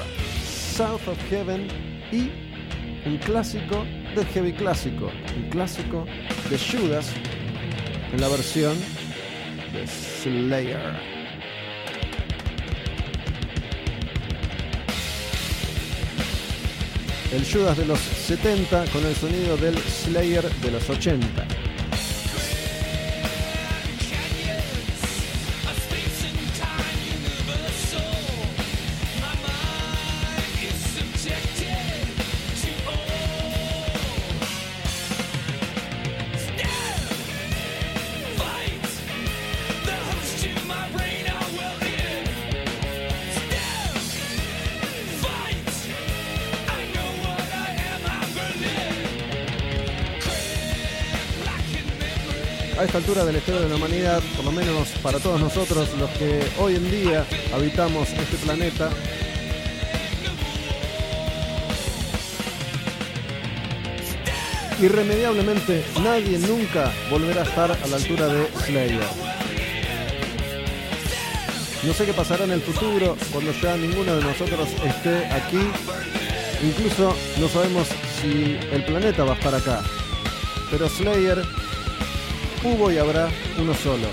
[0.45, 1.68] South of Heaven
[2.10, 2.32] y
[3.06, 3.84] un clásico
[4.16, 6.06] del heavy clásico, un clásico
[6.49, 7.11] de Judas
[8.14, 8.78] en la versión
[9.74, 11.18] de Slayer.
[17.31, 21.68] El Judas de los 70 con el sonido del Slayer de los 80.
[53.19, 55.89] A esta altura de la historia de la humanidad, por lo menos para todos nosotros,
[55.97, 58.89] los que hoy en día habitamos este planeta,
[64.81, 69.03] irremediablemente nadie nunca volverá a estar a la altura de Slayer.
[71.83, 75.59] No sé qué pasará en el futuro cuando ya ninguno de nosotros esté aquí.
[76.61, 77.87] Incluso no sabemos
[78.21, 79.81] si el planeta va a estar acá.
[80.69, 81.41] Pero Slayer
[82.64, 84.07] hubo y habrá uno solo.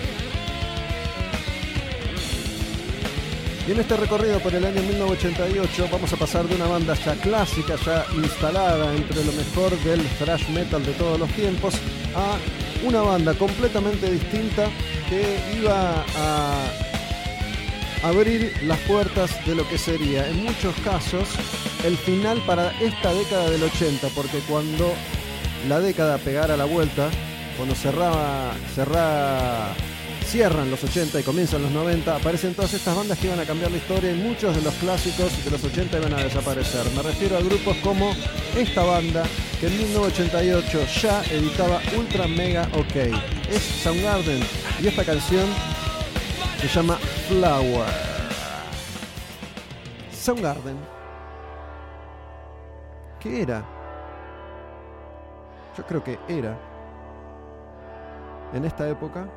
[3.66, 7.14] Y en este recorrido por el año 1988 vamos a pasar de una banda ya
[7.16, 11.74] clásica, ya instalada entre lo mejor del thrash metal de todos los tiempos,
[12.14, 12.36] a
[12.86, 14.68] una banda completamente distinta
[15.08, 16.68] que iba a
[18.04, 21.28] abrir las puertas de lo que sería en muchos casos
[21.84, 24.92] el final para esta década del 80, porque cuando
[25.68, 27.10] la década pegara la vuelta,
[27.56, 29.74] cuando cerraba, cerraba,
[30.24, 33.70] cierran los 80 y comienzan los 90, aparecen todas estas bandas que iban a cambiar
[33.70, 36.84] la historia y muchos de los clásicos de los 80 iban a desaparecer.
[36.94, 38.12] Me refiero a grupos como
[38.56, 39.24] esta banda
[39.60, 42.96] que en 1988 ya editaba Ultra Mega OK.
[43.50, 44.40] Es Soundgarden
[44.82, 45.46] y esta canción
[46.60, 47.88] se llama Flower.
[50.12, 50.76] Soundgarden.
[53.20, 53.64] ¿Qué era?
[55.76, 56.75] Yo creo que era
[58.56, 59.28] en esta época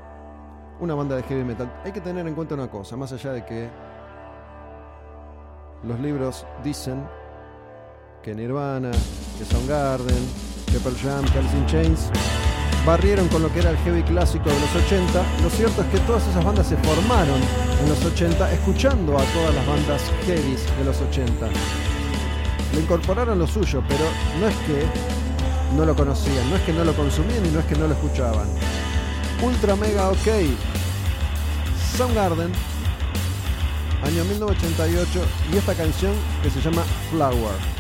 [0.79, 1.71] una banda de heavy metal.
[1.83, 3.69] Hay que tener en cuenta una cosa, más allá de que
[5.83, 7.05] los libros dicen
[8.23, 8.91] que Nirvana,
[9.37, 10.29] que Soundgarden,
[10.71, 12.09] que Pearl Jam, que in Chains
[12.85, 15.99] barrieron con lo que era el heavy clásico de los 80, lo cierto es que
[15.99, 17.41] todas esas bandas se formaron
[17.81, 21.47] en los 80 escuchando a todas las bandas heavy de los 80.
[22.73, 24.05] Le incorporaron lo suyo, pero
[24.39, 24.85] no es que
[25.75, 27.93] no lo conocían, no es que no lo consumían y no es que no lo
[27.93, 28.47] escuchaban.
[29.41, 30.27] Ultra Mega OK.
[31.95, 32.51] Soundgarden,
[34.03, 35.21] año 1988,
[35.53, 36.13] y esta canción
[36.43, 37.78] que se llama Flower.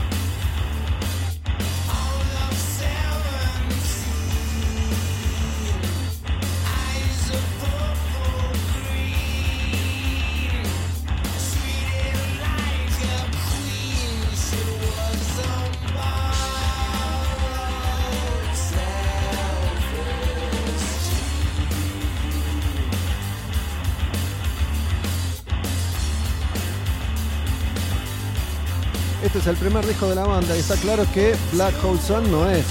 [29.79, 32.65] Primer disco de la banda y está claro que Black Hole Sun no es.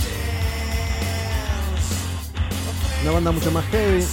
[3.02, 4.04] Una banda mucho más heavy,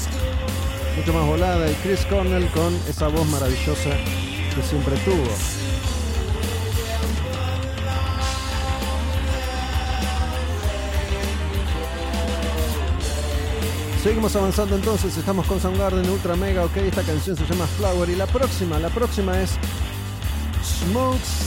[0.97, 3.89] mucho más volada y Chris Cornell con esa voz maravillosa
[4.53, 5.25] que siempre tuvo.
[14.03, 18.15] Seguimos avanzando entonces, estamos con Soundgarden Ultra Mega, ok, esta canción se llama Flower y
[18.15, 19.57] la próxima, la próxima es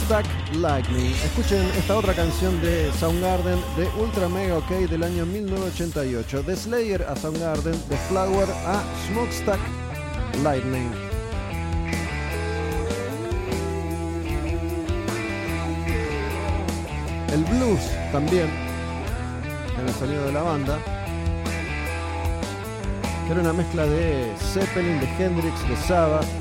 [0.09, 1.13] Lightning.
[1.23, 6.41] Escuchen esta otra canción de Soundgarden de Ultra Mega OK del año 1988.
[6.41, 9.59] De Slayer a Soundgarden, de Flower a Smokestack
[10.41, 10.91] Lightning.
[17.31, 17.81] El blues
[18.11, 18.49] también
[19.79, 20.79] en el sonido de la banda.
[23.27, 26.38] Que era una mezcla de Zeppelin, de Hendrix, de Sabbath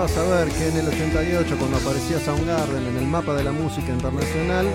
[0.00, 3.44] ¿Quién iba a saber que en el 88, cuando aparecía Soundgarden en el mapa de
[3.44, 4.66] la música internacional,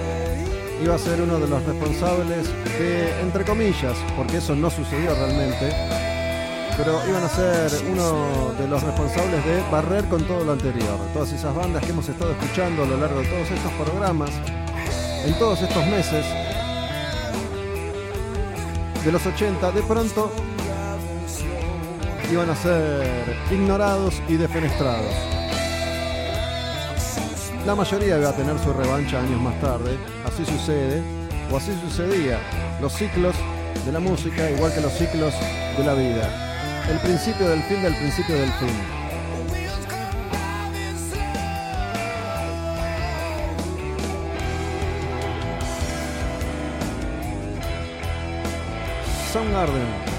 [0.83, 2.47] iba a ser uno de los responsables
[2.77, 5.73] de, entre comillas, porque eso no sucedió realmente,
[6.77, 10.99] pero iban a ser uno de los responsables de barrer con todo lo anterior.
[11.11, 14.29] Todas esas bandas que hemos estado escuchando a lo largo de todos estos programas,
[15.25, 16.23] en todos estos meses,
[19.03, 20.31] de los 80, de pronto
[22.35, 25.13] iban a ser ignorados y defenestrados.
[27.65, 31.01] La mayoría iba a tener su revancha años más tarde, así sucede,
[31.49, 32.37] o así sucedía.
[32.81, 33.35] Los ciclos
[33.85, 35.33] de la música, igual que los ciclos
[35.77, 36.83] de la vida.
[36.89, 38.75] El principio del fin del principio del fin.
[49.31, 50.14] Soundgarden,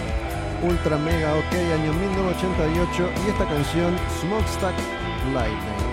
[0.63, 4.75] Ultra Mega OK, año 1988, y esta canción Smokestack
[5.35, 5.87] Lightning.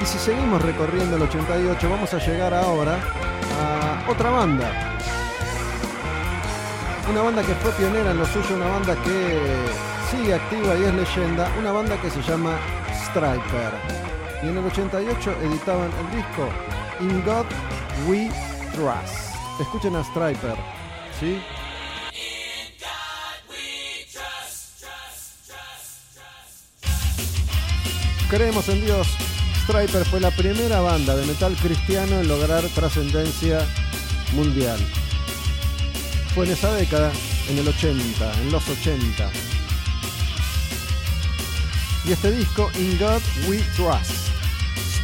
[0.00, 2.98] Y si seguimos recorriendo el 88, vamos a llegar ahora
[3.60, 4.70] a otra banda.
[7.10, 9.40] Una banda que fue pionera en lo suyo, una banda que
[10.10, 12.58] sigue activa y es leyenda, una banda que se llama
[13.04, 14.15] Striper.
[14.42, 16.48] Y en el 88 editaban el disco
[17.00, 17.46] In God
[18.06, 18.30] We
[18.74, 19.34] Trust.
[19.60, 20.56] Escuchen a Striper,
[21.18, 21.40] ¿sí?
[28.28, 29.06] Creemos en Dios.
[29.62, 33.60] Striper fue la primera banda de metal cristiano en lograr trascendencia
[34.34, 34.78] mundial.
[36.34, 37.12] Fue en esa década,
[37.48, 39.30] en el 80, en los 80.
[42.04, 44.25] Y este disco, In God We Trust.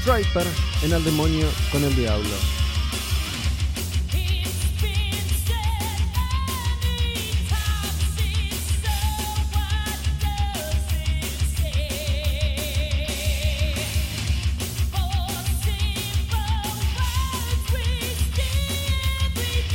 [0.02, 0.46] Striper
[0.82, 2.28] en el demonio con el diablo.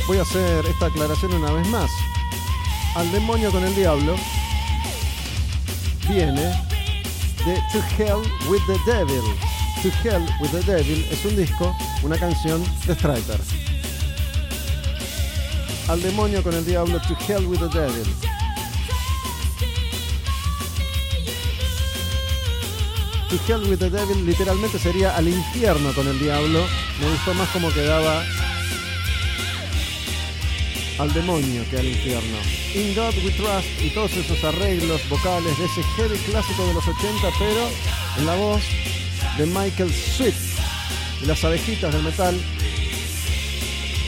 [0.06, 1.90] Voy a hacer esta aclaración una vez más.
[2.96, 4.14] Al demonio con el diablo
[6.06, 6.42] viene
[7.46, 9.24] de To Hell with the Devil.
[9.82, 11.72] To Hell with the Devil es un disco,
[12.02, 13.40] una canción de Striper.
[15.86, 18.04] Al demonio con el diablo, To Hell with the Devil.
[23.30, 26.66] To Hell with the Devil literalmente sería al infierno con el diablo.
[27.00, 28.24] Me gustó más como quedaba
[30.98, 32.38] al demonio que al infierno.
[32.74, 36.88] In God We Trust y todos esos arreglos vocales de ese heavy clásico de los
[36.88, 37.68] 80, pero
[38.18, 38.62] en la voz
[39.38, 40.58] de Michael Swift
[41.22, 42.38] y las abejitas del metal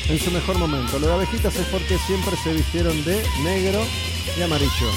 [0.08, 0.98] en su mejor momento.
[0.98, 3.80] Lo de abejitas es porque siempre se vistieron de negro
[4.36, 4.90] y amarillo.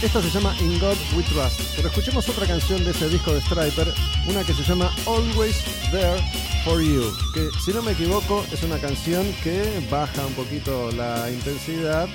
[0.00, 3.40] Esta se llama In God We Trust, pero escuchemos otra canción de ese disco de
[3.40, 3.92] Striper,
[4.28, 5.56] una que se llama Always
[5.90, 6.22] There
[6.64, 11.30] for You, que si no me equivoco es una canción que baja un poquito la
[11.30, 12.06] intensidad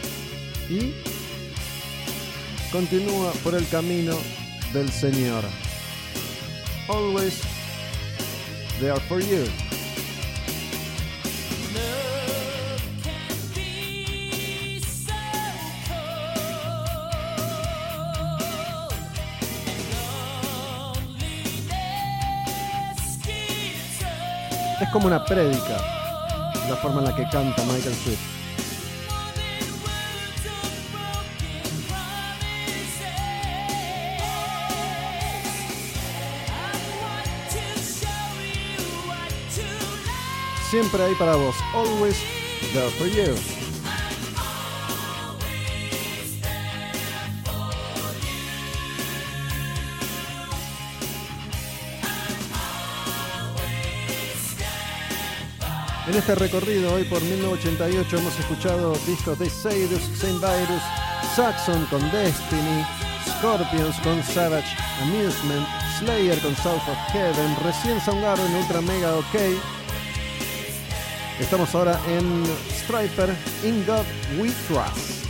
[0.70, 0.94] y
[2.72, 4.16] continúa por el camino
[4.74, 5.44] del Señor.
[6.88, 7.41] Always
[8.80, 9.46] there for you.
[24.82, 25.78] Es como una prédica
[26.70, 28.39] la forma en la que canta Michael Swift.
[40.70, 41.56] Siempre hay para vos.
[41.74, 42.16] Always
[42.74, 43.34] there for you.
[56.08, 60.82] En este recorrido hoy por 1988 hemos escuchado discos de Cyrus, Saint Virus,
[61.36, 62.86] Saxon con Destiny,
[63.28, 65.68] Scorpions con Savage Amusement,
[65.98, 69.79] Slayer con South of Heaven, recién Soundgarden Ultra Mega OK.
[71.40, 73.34] Estamos ahora en Striper,
[73.64, 74.06] In God
[74.38, 75.26] We Trust.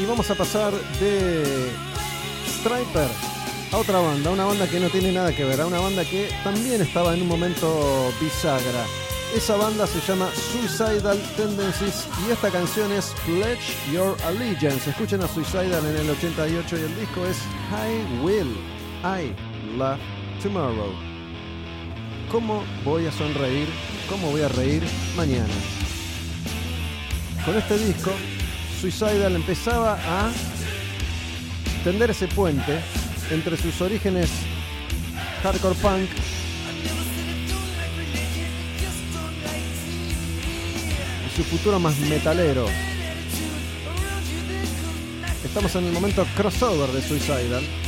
[0.00, 1.70] Y vamos a pasar de
[2.60, 3.27] Striper
[3.72, 6.28] a otra banda, una banda que no tiene nada que ver, a una banda que
[6.44, 8.84] también estaba en un momento bisagra.
[9.34, 14.88] Esa banda se llama Suicidal Tendencies y esta canción es Pledge Your Allegiance.
[14.88, 17.36] Escuchen a Suicidal en el 88 y el disco es
[17.70, 18.56] I Will,
[19.04, 19.34] I
[19.76, 20.00] Love
[20.42, 20.92] Tomorrow.
[22.30, 23.68] ¿Cómo voy a sonreír?
[24.08, 24.82] ¿Cómo voy a reír
[25.16, 25.54] mañana?
[27.44, 28.12] Con este disco,
[28.80, 30.30] Suicidal empezaba a
[31.84, 32.80] tender ese puente
[33.30, 34.30] entre sus orígenes
[35.42, 36.08] hardcore punk
[41.26, 42.66] y su futuro más metalero.
[45.44, 47.87] Estamos en el momento crossover de Suicidal.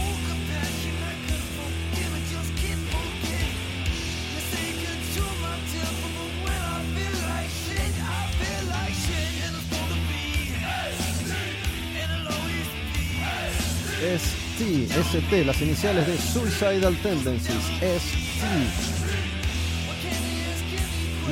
[14.70, 18.46] ST, las iniciales de Suicidal Tendencies, ST.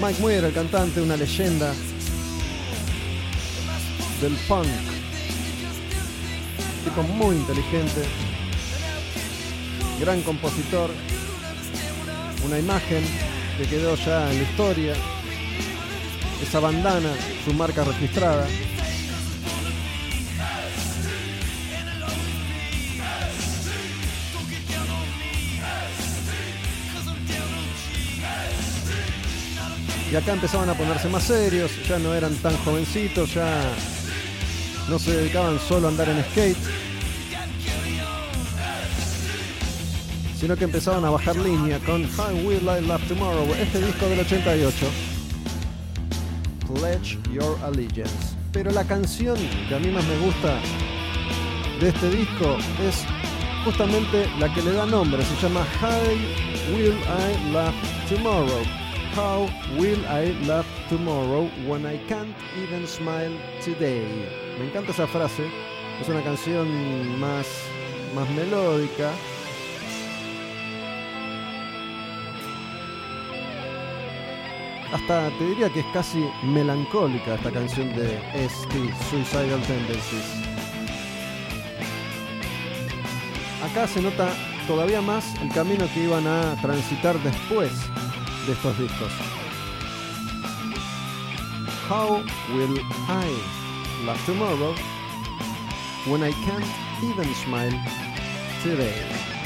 [0.03, 1.73] Mike Muir, el cantante, una leyenda
[4.21, 4.67] del punk.
[6.83, 8.03] Tipo muy inteligente,
[10.01, 10.91] gran compositor,
[12.45, 13.05] una imagen
[13.57, 14.95] que quedó ya en la historia,
[16.43, 17.11] esa bandana,
[17.45, 18.49] su marca registrada.
[30.11, 33.61] Y acá empezaban a ponerse más serios, ya no eran tan jovencitos, ya
[34.89, 36.57] no se dedicaban solo a andar en skate,
[40.39, 44.21] sino que empezaban a bajar línea con How Will I Love Tomorrow, este disco del
[44.21, 44.87] 88.
[46.75, 48.37] Pledge Your Allegiance.
[48.53, 49.37] Pero la canción
[49.69, 50.59] que a mí más me gusta
[51.81, 53.05] de este disco es
[53.65, 57.75] justamente la que le da nombre, se llama How Will I Love
[58.09, 58.88] Tomorrow.
[59.15, 59.49] How
[59.79, 63.33] will I love tomorrow when I can't even smile
[63.63, 64.05] today?
[64.59, 65.45] Me encanta esa frase.
[66.01, 67.47] Es una canción más,
[68.15, 69.11] más melódica.
[74.93, 78.73] Hasta te diría que es casi melancólica esta canción de ST,
[79.11, 80.49] Suicidal Tendencies.
[83.65, 84.31] Acá se nota
[84.67, 87.73] todavía más el camino que iban a transitar después
[88.49, 89.13] de estos discos.
[91.87, 92.23] How
[92.55, 93.29] will I
[94.07, 94.75] love tomorrow
[96.07, 96.65] when I can't
[97.03, 97.79] even smile
[98.63, 99.38] today?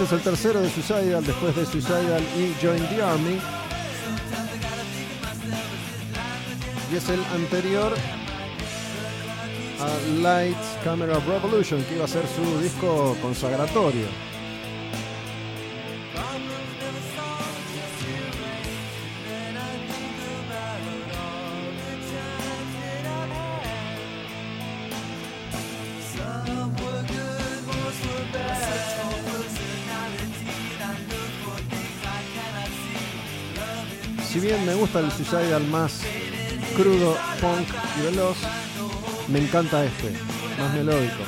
[0.00, 3.40] Este es el tercero de Suicidal, después de Suicidal y Join the Army.
[6.92, 7.92] Y es el anterior
[9.80, 14.27] a Lights Camera Revolution, que iba a ser su disco consagratorio.
[34.78, 36.02] Gusta el Suicidal más
[36.76, 37.66] crudo, punk
[37.98, 38.36] y veloz,
[39.26, 40.12] me encanta este,
[40.56, 41.24] más melódico.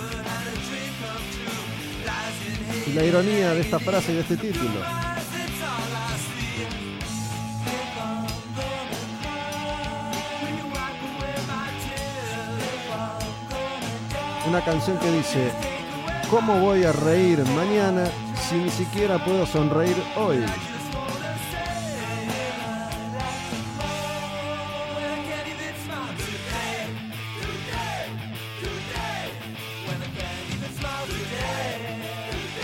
[2.87, 4.81] Y la ironía de esta frase y de este título.
[14.47, 15.51] Una canción que dice,
[16.31, 18.05] ¿cómo voy a reír mañana
[18.49, 20.39] si ni siquiera puedo sonreír hoy?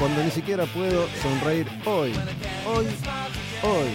[0.07, 2.13] Cuando ni siquiera puedo sonreír hoy,
[2.65, 2.87] hoy,
[3.65, 3.89] hoy.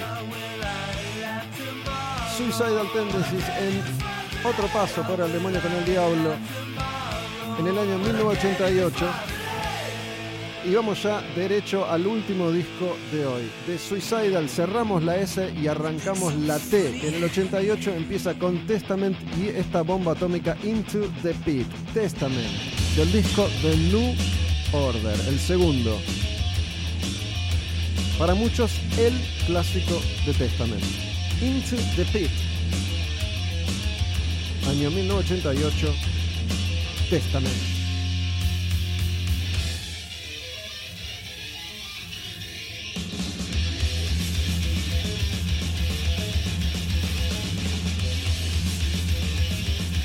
[2.35, 3.81] Suicidal Tendencies en
[4.45, 6.33] otro paso por el demonio con el diablo
[7.59, 9.05] en el año 1988.
[10.65, 13.49] Y vamos ya derecho al último disco de hoy.
[13.65, 18.67] De Suicidal cerramos la S y arrancamos la T, que en el 88 empieza con
[18.67, 21.67] Testament y esta bomba atómica Into the Pit.
[21.93, 22.51] Testament,
[22.97, 24.40] del disco The New
[24.73, 25.99] Order, el segundo.
[28.17, 29.13] Para muchos, el
[29.45, 30.83] clásico de Testament.
[31.41, 32.29] Into the Pit.
[34.69, 35.93] Año 1988.
[37.09, 37.53] Testament.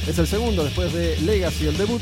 [0.09, 2.01] Es el segundo después de Legacy, el debut.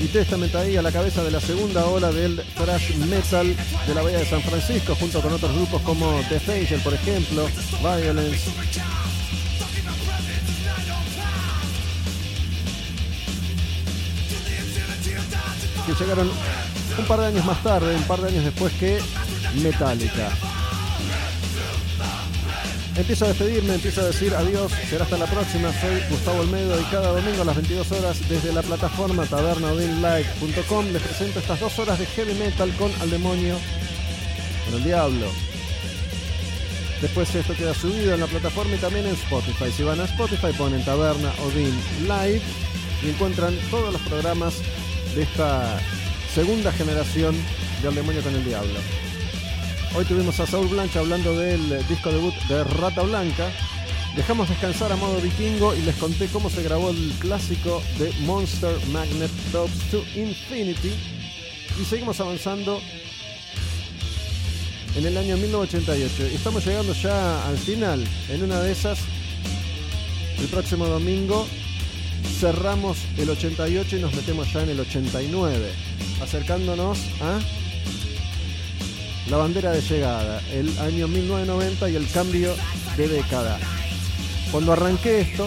[0.00, 3.56] Y Testament ahí a la cabeza de la segunda ola del thrash metal
[3.86, 7.48] de la Bahía de San Francisco, junto con otros grupos como Death Angel, por ejemplo,
[7.80, 8.50] Violence,
[15.84, 16.30] que llegaron
[16.98, 19.00] un par de años más tarde, un par de años después que
[19.62, 20.30] Metallica.
[22.98, 25.72] Empiezo a despedirme, empiezo a decir adiós, será hasta la próxima.
[25.80, 31.02] Soy Gustavo Olmedo y cada domingo a las 22 horas desde la plataforma tabernaudinlive.com les
[31.02, 33.56] presento estas dos horas de heavy metal con Al Demonio,
[34.64, 35.26] con el Diablo.
[37.00, 39.70] Después esto queda subido en la plataforma y también en Spotify.
[39.70, 42.42] Si van a Spotify ponen Taberna Odin Live
[43.04, 44.54] y encuentran todos los programas
[45.14, 45.78] de esta
[46.34, 47.36] segunda generación
[47.80, 49.07] de Al Demonio con el Diablo.
[49.94, 53.50] Hoy tuvimos a Saul Blanche hablando del disco debut de Rata Blanca.
[54.14, 58.74] Dejamos descansar a modo vikingo y les conté cómo se grabó el clásico de Monster
[58.92, 60.92] Magnet Tops to Infinity.
[61.80, 62.80] Y seguimos avanzando
[64.94, 66.32] en el año 1988.
[66.32, 68.04] Y estamos llegando ya al final.
[68.28, 68.98] En una de esas,
[70.38, 71.46] el próximo domingo,
[72.38, 75.72] cerramos el 88 y nos metemos ya en el 89.
[76.20, 77.38] Acercándonos a
[79.30, 82.54] la bandera de llegada, el año 1990 y el cambio
[82.96, 83.58] de década.
[84.50, 85.46] Cuando arranqué esto,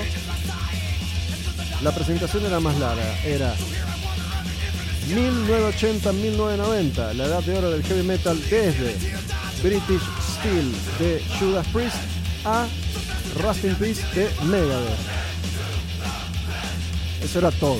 [1.81, 3.55] la presentación era más larga, era
[5.09, 8.95] 1980-1990, la edad de oro del heavy metal desde
[9.63, 10.03] British
[10.37, 11.97] Steel de Judas Priest
[12.45, 12.67] a
[13.41, 14.99] Rust in Peace de Megadeth.
[17.23, 17.79] Eso era todo.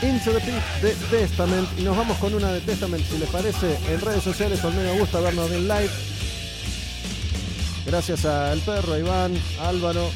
[0.00, 0.40] Into the
[0.80, 1.68] de Testament.
[1.76, 4.60] Y nos vamos con una de Testament, si les parece, en redes sociales.
[4.60, 5.90] Con me gusta vernos en live.
[7.84, 10.08] Gracias al perro, a Iván, a Álvaro.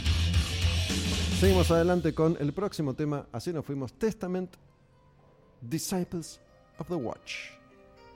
[1.40, 3.26] Seguimos adelante con el próximo tema.
[3.32, 3.92] Así nos fuimos.
[3.94, 4.54] Testament,
[5.60, 6.38] Disciples
[6.78, 7.50] of the Watch.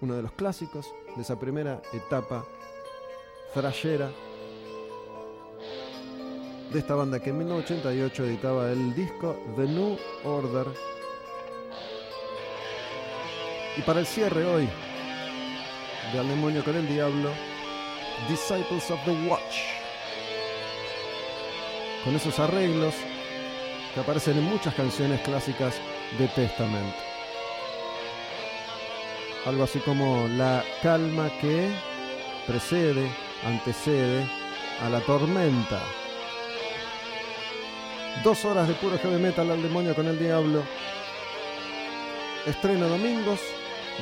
[0.01, 0.87] Uno de los clásicos
[1.17, 2.45] de esa primera etapa
[3.55, 4.09] thrashera
[6.73, 10.67] de esta banda que en 1988 editaba el disco The New Order
[13.77, 14.69] y para el cierre hoy
[16.13, 17.31] de Al Demonio con el Diablo,
[18.29, 19.57] Disciples of the Watch.
[22.05, 22.95] Con esos arreglos
[23.93, 25.75] que aparecen en muchas canciones clásicas
[26.19, 26.95] de Testament.
[29.45, 31.71] Algo así como la calma que
[32.47, 33.11] precede,
[33.45, 34.27] antecede
[34.83, 35.81] a la tormenta.
[38.25, 40.63] Dos horas de puro heavy metal al demonio con el diablo.
[42.47, 43.41] Estreno domingos,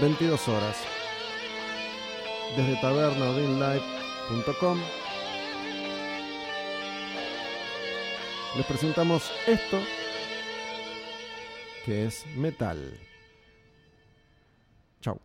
[0.00, 0.76] 22 horas.
[2.56, 4.78] Desde tabernaodinlive.com
[8.56, 9.80] les presentamos esto
[11.84, 12.98] que es metal.
[15.00, 15.20] Chao.